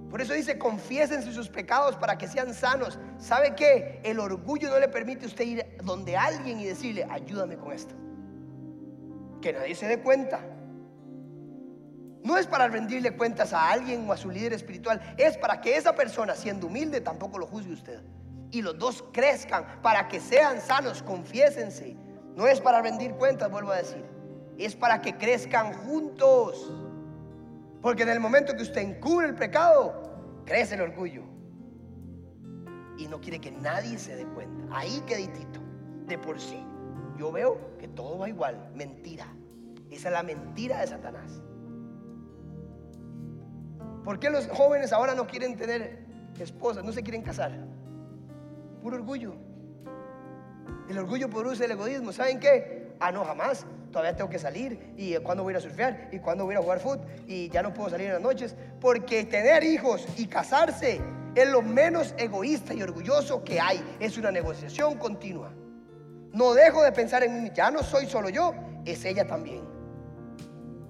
Por 0.10 0.20
eso 0.20 0.34
dice, 0.34 0.58
confiesen 0.58 1.24
sus 1.24 1.48
pecados 1.48 1.96
para 1.96 2.18
que 2.18 2.28
sean 2.28 2.54
sanos. 2.54 3.00
¿Sabe 3.18 3.56
qué? 3.56 4.02
El 4.04 4.20
orgullo 4.20 4.70
no 4.70 4.78
le 4.78 4.90
permite 4.90 5.24
a 5.24 5.28
usted 5.30 5.46
ir 5.46 5.66
donde 5.86 6.18
alguien 6.18 6.60
y 6.60 6.66
decirle, 6.66 7.08
ayúdame 7.10 7.56
con 7.56 7.72
esto. 7.72 7.96
Que 9.42 9.54
nadie 9.54 9.74
se 9.74 9.88
dé 9.88 10.02
cuenta. 10.02 10.42
No 12.22 12.38
es 12.38 12.46
para 12.46 12.68
rendirle 12.68 13.16
cuentas 13.16 13.54
a 13.54 13.72
alguien 13.72 14.06
o 14.10 14.12
a 14.12 14.18
su 14.18 14.30
líder 14.30 14.52
espiritual, 14.52 15.00
es 15.18 15.38
para 15.38 15.62
que 15.62 15.78
esa 15.78 15.96
persona, 15.96 16.36
siendo 16.36 16.68
humilde, 16.68 17.00
tampoco 17.00 17.38
lo 17.38 17.48
juzgue 17.48 17.72
usted. 17.72 18.02
Y 18.52 18.62
los 18.62 18.78
dos 18.78 19.02
crezcan 19.14 19.82
para 19.82 20.10
que 20.10 20.20
sean 20.20 20.60
sanos, 20.60 21.02
confiésense. 21.04 21.96
No 22.40 22.48
es 22.48 22.62
para 22.62 22.82
rendir 22.82 23.16
cuentas, 23.16 23.52
vuelvo 23.52 23.72
a 23.72 23.76
decir. 23.76 24.02
Es 24.58 24.74
para 24.74 25.02
que 25.02 25.18
crezcan 25.18 25.74
juntos. 25.74 26.72
Porque 27.82 28.04
en 28.04 28.10
el 28.10 28.22
momento 28.22 28.56
que 28.56 28.64
usted 28.64 28.80
encubre 28.80 29.28
el 29.28 29.36
pecado, 29.36 30.42
crece 30.46 30.76
el 30.76 30.82
orgullo. 30.82 31.24
Y 32.98 33.08
no 33.10 33.20
quiere 33.20 33.42
que 33.42 33.52
nadie 33.52 33.98
se 33.98 34.16
dé 34.16 34.24
cuenta. 34.24 34.74
Ahí 34.74 35.02
queditito. 35.06 35.60
De 36.08 36.18
por 36.18 36.40
sí, 36.40 36.66
yo 37.18 37.30
veo 37.30 37.78
que 37.78 37.90
todo 37.90 38.20
va 38.20 38.30
igual. 38.30 38.72
Mentira. 38.74 39.26
Esa 39.92 40.08
es 40.08 40.14
la 40.14 40.24
mentira 40.24 40.80
de 40.80 40.88
Satanás. 40.88 41.42
¿Por 44.06 44.18
qué 44.18 44.30
los 44.30 44.48
jóvenes 44.48 44.94
ahora 44.94 45.14
no 45.14 45.28
quieren 45.28 45.58
tener 45.58 46.06
esposas, 46.40 46.86
no 46.86 46.94
se 46.94 47.04
quieren 47.04 47.22
casar? 47.22 47.52
Puro 48.82 48.96
orgullo. 48.96 49.49
El 50.90 50.98
orgullo 50.98 51.30
produce 51.30 51.66
el 51.66 51.72
egoísmo. 51.72 52.12
¿Saben 52.12 52.40
qué? 52.40 52.94
Ah, 53.00 53.12
no, 53.12 53.24
jamás. 53.24 53.66
Todavía 53.92 54.16
tengo 54.16 54.30
que 54.30 54.40
salir. 54.40 54.94
¿Y 54.98 55.16
cuándo 55.18 55.44
voy 55.44 55.52
a 55.52 55.54
ir 55.54 55.58
a 55.58 55.62
surfear? 55.62 56.10
¿Y 56.12 56.18
cuándo 56.18 56.46
voy 56.46 56.56
a 56.56 56.62
jugar 56.62 56.80
fútbol? 56.80 57.02
Y 57.28 57.48
ya 57.50 57.62
no 57.62 57.74
puedo 57.74 57.92
salir 57.92 58.08
en 58.08 58.14
las 58.14 58.22
noches. 58.22 58.56
Porque 58.82 59.24
tener 59.24 59.64
hijos 59.64 60.06
y 60.18 60.26
casarse 60.26 61.00
es 61.36 61.48
lo 61.48 61.62
menos 61.62 62.16
egoísta 62.18 62.74
y 62.74 62.82
orgulloso 62.82 63.44
que 63.44 63.62
hay. 63.62 63.84
Es 64.00 64.18
una 64.18 64.32
negociación 64.32 64.98
continua. 64.98 65.52
No 66.34 66.56
dejo 66.56 66.82
de 66.82 66.92
pensar 66.92 67.24
en 67.24 67.44
mí. 67.44 67.52
Ya 67.54 67.70
no 67.70 67.84
soy 67.84 68.08
solo 68.08 68.30
yo, 68.30 68.56
es 68.84 69.06
ella 69.06 69.28
también. 69.28 69.62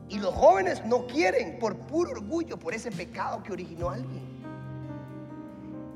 Y 0.08 0.18
los 0.18 0.34
jóvenes 0.34 0.84
no 0.86 1.08
quieren 1.08 1.60
por 1.60 1.76
puro 1.78 2.12
orgullo, 2.12 2.58
por 2.58 2.74
ese 2.74 2.90
pecado 2.90 3.44
que 3.44 3.52
originó 3.52 3.90
alguien. 3.90 4.24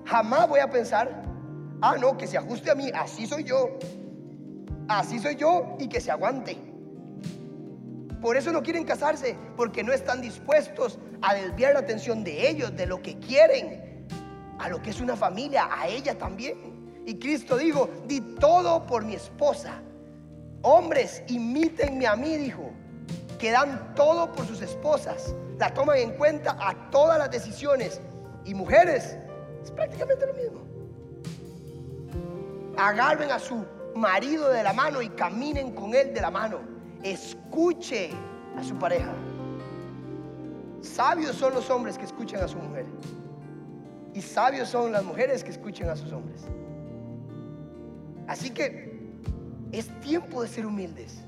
Jamás 0.06 0.48
voy 0.50 0.60
a 0.60 0.70
pensar, 0.70 1.24
ah, 1.84 1.98
no, 2.00 2.18
que 2.18 2.28
se 2.28 2.38
ajuste 2.38 2.72
a 2.72 2.76
mí, 2.76 2.90
así 2.96 3.28
soy 3.28 3.44
yo. 3.44 3.78
Así 4.88 5.20
soy 5.20 5.36
yo 5.36 5.76
y 5.80 5.88
que 5.88 6.00
se 6.00 6.12
aguante. 6.12 6.58
Por 8.22 8.38
eso 8.38 8.54
no 8.54 8.64
quieren 8.64 8.86
casarse, 8.86 9.38
porque 9.58 9.84
no 9.84 9.92
están 9.92 10.22
dispuestos 10.22 10.98
a 11.22 11.34
desviar 11.34 11.74
la 11.74 11.80
atención 11.80 12.24
de 12.24 12.50
ellos, 12.50 12.74
de 12.76 12.86
lo 12.86 13.02
que 13.02 13.20
quieren, 13.20 14.08
a 14.60 14.70
lo 14.70 14.82
que 14.82 14.92
es 14.92 15.02
una 15.02 15.18
familia, 15.18 15.68
a 15.70 15.88
ella 15.88 16.18
también. 16.18 17.04
Y 17.06 17.16
Cristo 17.16 17.58
dijo, 17.58 17.90
di 18.08 18.22
todo 18.40 18.86
por 18.86 19.04
mi 19.04 19.16
esposa. 19.16 19.82
Hombres, 20.62 21.22
imítenme 21.28 22.08
a 22.08 22.16
mí, 22.16 22.38
dijo 22.38 22.72
que 23.38 23.52
dan 23.52 23.94
todo 23.94 24.32
por 24.32 24.48
sus 24.48 24.62
esposas, 24.62 25.36
la 25.60 25.74
toman 25.74 25.98
en 25.98 26.12
cuenta 26.12 26.56
a 26.62 26.90
todas 26.92 27.20
las 27.20 27.30
decisiones. 27.30 28.00
Y 28.46 28.54
mujeres, 28.54 29.18
es 29.62 29.72
prácticamente 29.72 30.26
lo 30.26 30.34
mismo. 30.34 30.73
Agarren 32.78 33.32
a 33.32 33.40
su 33.40 33.66
marido 33.96 34.50
de 34.50 34.64
la 34.64 34.74
mano 34.74 35.02
y 35.02 35.10
caminen 35.10 35.74
con 35.74 35.94
él 35.94 36.14
de 36.14 36.22
la 36.22 36.32
mano. 36.32 36.60
Escuche 37.04 38.12
a 38.58 38.64
su 38.64 38.76
pareja. 38.76 39.14
Sabios 40.82 41.36
son 41.36 41.54
los 41.54 41.70
hombres 41.70 41.98
que 41.98 42.06
escuchan 42.06 42.42
a 42.44 42.48
su 42.48 42.58
mujer. 42.58 42.86
Y 44.14 44.22
sabios 44.22 44.70
son 44.70 44.92
las 44.92 45.04
mujeres 45.04 45.44
que 45.44 45.52
escuchan 45.52 45.90
a 45.90 45.96
sus 45.96 46.12
hombres. 46.12 46.44
Así 48.28 48.50
que 48.50 48.94
es 49.72 49.88
tiempo 50.02 50.42
de 50.42 50.48
ser 50.48 50.66
humildes. 50.66 51.22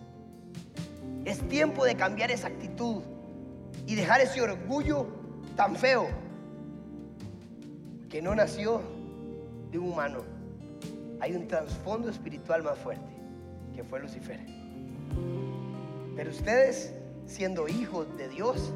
Es 1.25 1.39
tiempo 1.47 1.85
de 1.85 1.95
cambiar 1.95 2.31
esa 2.31 2.47
actitud 2.47 3.01
y 3.87 3.95
dejar 3.95 4.21
ese 4.21 4.41
orgullo 4.41 5.07
tan 5.55 5.75
feo 5.75 6.07
que 8.09 8.21
no 8.21 8.35
nació 8.35 8.81
de 9.71 9.79
un 9.79 9.91
humano. 9.91 10.34
Hay 11.19 11.33
un 11.33 11.47
trasfondo 11.47 12.09
espiritual 12.09 12.63
más 12.63 12.77
fuerte, 12.77 13.11
que 13.73 13.83
fue 13.83 13.99
Lucifer. 13.99 14.39
Pero 16.15 16.29
ustedes, 16.29 16.93
siendo 17.25 17.67
hijos 17.67 18.07
de 18.17 18.29
Dios, 18.29 18.71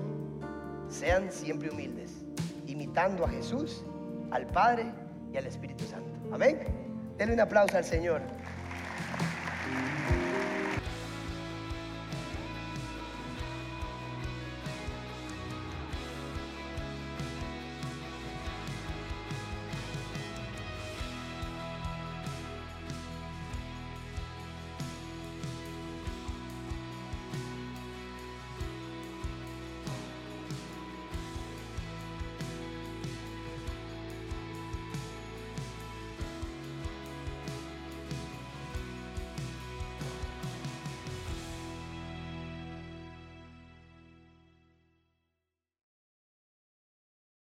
sean 0.90 1.32
siempre 1.32 1.70
humildes, 1.70 2.12
imitando 2.66 3.26
a 3.26 3.30
Jesús, 3.30 3.84
al 4.32 4.48
Padre 4.48 4.92
y 5.32 5.38
al 5.38 5.46
Espíritu 5.46 5.84
Santo. 5.86 6.10
Amén. 6.32 6.60
Denle 7.18 7.34
un 7.34 7.40
aplauso 7.40 7.78
al 7.78 7.86
Señor. 7.86 8.22